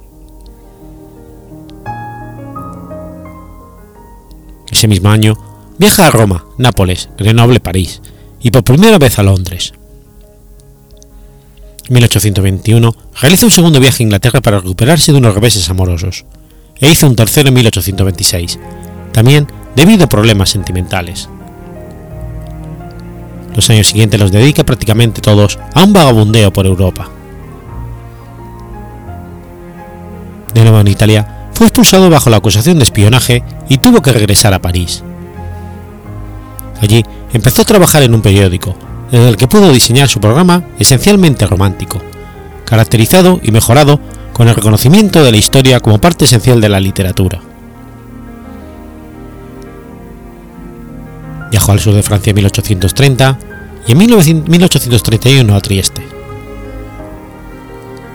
Ese 4.71 4.87
mismo 4.87 5.09
año 5.09 5.37
viaja 5.77 6.07
a 6.07 6.11
Roma, 6.11 6.45
Nápoles, 6.57 7.09
Grenoble, 7.17 7.59
París 7.59 8.01
y 8.41 8.51
por 8.51 8.63
primera 8.63 8.97
vez 8.97 9.19
a 9.19 9.23
Londres. 9.23 9.73
En 11.87 11.93
1821 11.95 12.95
realiza 13.21 13.45
un 13.45 13.51
segundo 13.51 13.79
viaje 13.79 14.03
a 14.03 14.05
Inglaterra 14.05 14.41
para 14.41 14.59
recuperarse 14.59 15.11
de 15.11 15.17
unos 15.17 15.35
reveses 15.35 15.69
amorosos, 15.69 16.25
e 16.79 16.89
hizo 16.89 17.07
un 17.07 17.15
tercero 17.15 17.49
en 17.49 17.53
1826, 17.55 18.59
también 19.11 19.47
debido 19.75 20.05
a 20.05 20.09
problemas 20.09 20.49
sentimentales. 20.49 21.29
Los 23.55 23.69
años 23.69 23.87
siguientes 23.87 24.19
los 24.19 24.31
dedica 24.31 24.63
prácticamente 24.63 25.21
todos 25.21 25.59
a 25.73 25.83
un 25.83 25.93
vagabundeo 25.93 26.53
por 26.53 26.65
Europa. 26.65 27.09
De 30.53 30.61
nuevo 30.61 30.79
en 30.79 30.87
Italia, 30.87 31.49
fue 31.53 31.67
expulsado 31.67 32.09
bajo 32.09 32.29
la 32.29 32.37
acusación 32.37 32.77
de 32.77 32.83
espionaje 32.83 33.43
y 33.69 33.77
tuvo 33.77 34.01
que 34.01 34.11
regresar 34.11 34.53
a 34.53 34.61
París. 34.61 35.03
Allí 36.81 37.03
empezó 37.33 37.61
a 37.61 37.65
trabajar 37.65 38.03
en 38.03 38.15
un 38.15 38.21
periódico, 38.21 38.75
desde 39.11 39.29
el 39.29 39.37
que 39.37 39.47
pudo 39.47 39.71
diseñar 39.71 40.09
su 40.09 40.19
programa 40.19 40.63
esencialmente 40.79 41.45
romántico, 41.45 42.01
caracterizado 42.65 43.39
y 43.43 43.51
mejorado 43.51 43.99
con 44.33 44.47
el 44.47 44.55
reconocimiento 44.55 45.23
de 45.23 45.31
la 45.31 45.37
historia 45.37 45.79
como 45.79 46.01
parte 46.01 46.25
esencial 46.25 46.61
de 46.61 46.69
la 46.69 46.79
literatura. 46.79 47.50
Viajó 51.51 51.73
al 51.73 51.79
sur 51.81 51.93
de 51.93 52.01
Francia 52.01 52.31
en 52.31 52.35
1830 52.37 53.39
y 53.85 53.91
en 53.91 53.97
1831 53.97 55.53
a 55.53 55.59
Trieste. 55.59 56.01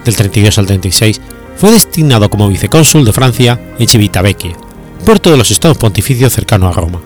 Del 0.04 0.16
32 0.16 0.58
al 0.58 0.66
36 0.66 1.20
fue 1.56 1.70
destinado 1.70 2.30
como 2.30 2.48
vicecónsul 2.48 3.04
de 3.04 3.12
Francia 3.12 3.60
en 3.78 3.86
Civitavecchia, 3.86 4.56
puerto 5.04 5.30
de 5.30 5.36
los 5.36 5.50
estados 5.50 5.76
pontificios 5.76 6.32
cercano 6.32 6.68
a 6.68 6.72
Roma. 6.72 7.00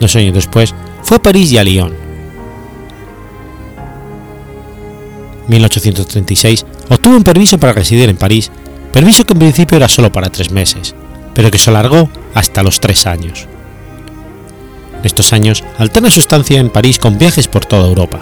Dos 0.00 0.16
años 0.16 0.34
después 0.34 0.74
fue 1.02 1.18
a 1.18 1.22
París 1.22 1.52
y 1.52 1.58
a 1.58 1.64
Lyon. 1.64 1.94
1836 5.46 6.66
obtuvo 6.88 7.16
un 7.16 7.22
permiso 7.22 7.58
para 7.58 7.72
residir 7.72 8.08
en 8.08 8.16
París, 8.16 8.50
permiso 8.92 9.24
que 9.24 9.34
en 9.34 9.38
principio 9.40 9.76
era 9.76 9.88
solo 9.88 10.10
para 10.10 10.30
tres 10.30 10.50
meses, 10.50 10.94
pero 11.34 11.50
que 11.50 11.58
se 11.58 11.70
alargó 11.70 12.08
hasta 12.34 12.62
los 12.62 12.80
tres 12.80 13.06
años. 13.06 13.46
Estos 15.04 15.34
años 15.34 15.62
alterna 15.78 16.10
su 16.10 16.20
estancia 16.20 16.58
en 16.58 16.70
París 16.70 16.98
con 16.98 17.18
viajes 17.18 17.46
por 17.46 17.66
toda 17.66 17.86
Europa. 17.86 18.20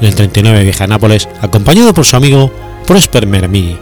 En 0.00 0.08
el 0.08 0.14
39 0.14 0.64
viaja 0.64 0.84
a 0.84 0.86
Nápoles 0.86 1.28
acompañado 1.40 1.92
por 1.92 2.06
su 2.06 2.16
amigo 2.16 2.50
Prosper 2.86 3.26
Mérimée. 3.26 3.76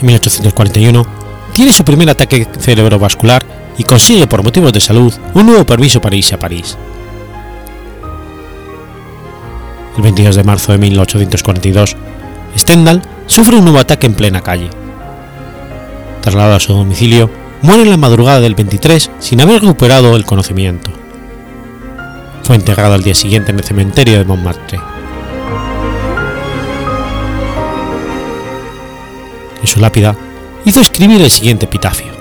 En 0.00 0.06
1841 0.06 1.06
tiene 1.52 1.72
su 1.72 1.84
primer 1.84 2.10
ataque 2.10 2.46
cerebrovascular 2.58 3.44
y 3.78 3.84
consigue 3.84 4.26
por 4.26 4.44
motivos 4.44 4.72
de 4.74 4.80
salud 4.80 5.12
un 5.34 5.46
nuevo 5.46 5.64
permiso 5.64 6.00
para 6.00 6.16
irse 6.16 6.34
a 6.34 6.38
París. 6.38 6.76
El 9.96 10.02
22 10.02 10.36
de 10.36 10.44
marzo 10.44 10.72
de 10.72 10.78
1842, 10.78 11.96
Stendhal 12.56 13.02
sufre 13.26 13.56
un 13.56 13.64
nuevo 13.64 13.78
ataque 13.78 14.06
en 14.06 14.14
plena 14.14 14.42
calle. 14.42 14.68
Trasladado 16.20 16.56
a 16.56 16.60
su 16.60 16.74
domicilio, 16.74 17.30
muere 17.62 17.82
en 17.82 17.90
la 17.90 17.96
madrugada 17.96 18.40
del 18.40 18.54
23 18.54 19.10
sin 19.18 19.40
haber 19.40 19.60
recuperado 19.60 20.16
el 20.16 20.24
conocimiento. 20.24 20.90
Fue 22.42 22.56
enterrado 22.56 22.94
al 22.94 23.02
día 23.02 23.14
siguiente 23.14 23.52
en 23.52 23.58
el 23.58 23.64
cementerio 23.64 24.18
de 24.18 24.24
Montmartre. 24.24 24.80
En 29.60 29.66
su 29.66 29.78
lápida 29.78 30.16
hizo 30.64 30.80
escribir 30.80 31.20
el 31.20 31.30
siguiente 31.30 31.66
epitafio. 31.66 32.12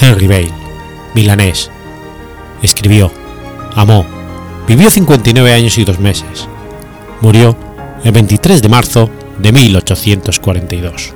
Henry 0.00 0.26
Bale, 0.26 0.52
milanés, 1.14 1.70
escribió, 2.62 3.10
amó, 3.74 4.04
vivió 4.66 4.90
59 4.90 5.52
años 5.52 5.78
y 5.78 5.84
dos 5.84 5.98
meses, 5.98 6.48
murió 7.20 7.56
el 8.04 8.12
23 8.12 8.60
de 8.60 8.68
marzo 8.68 9.10
de 9.38 9.52
1842. 9.52 11.15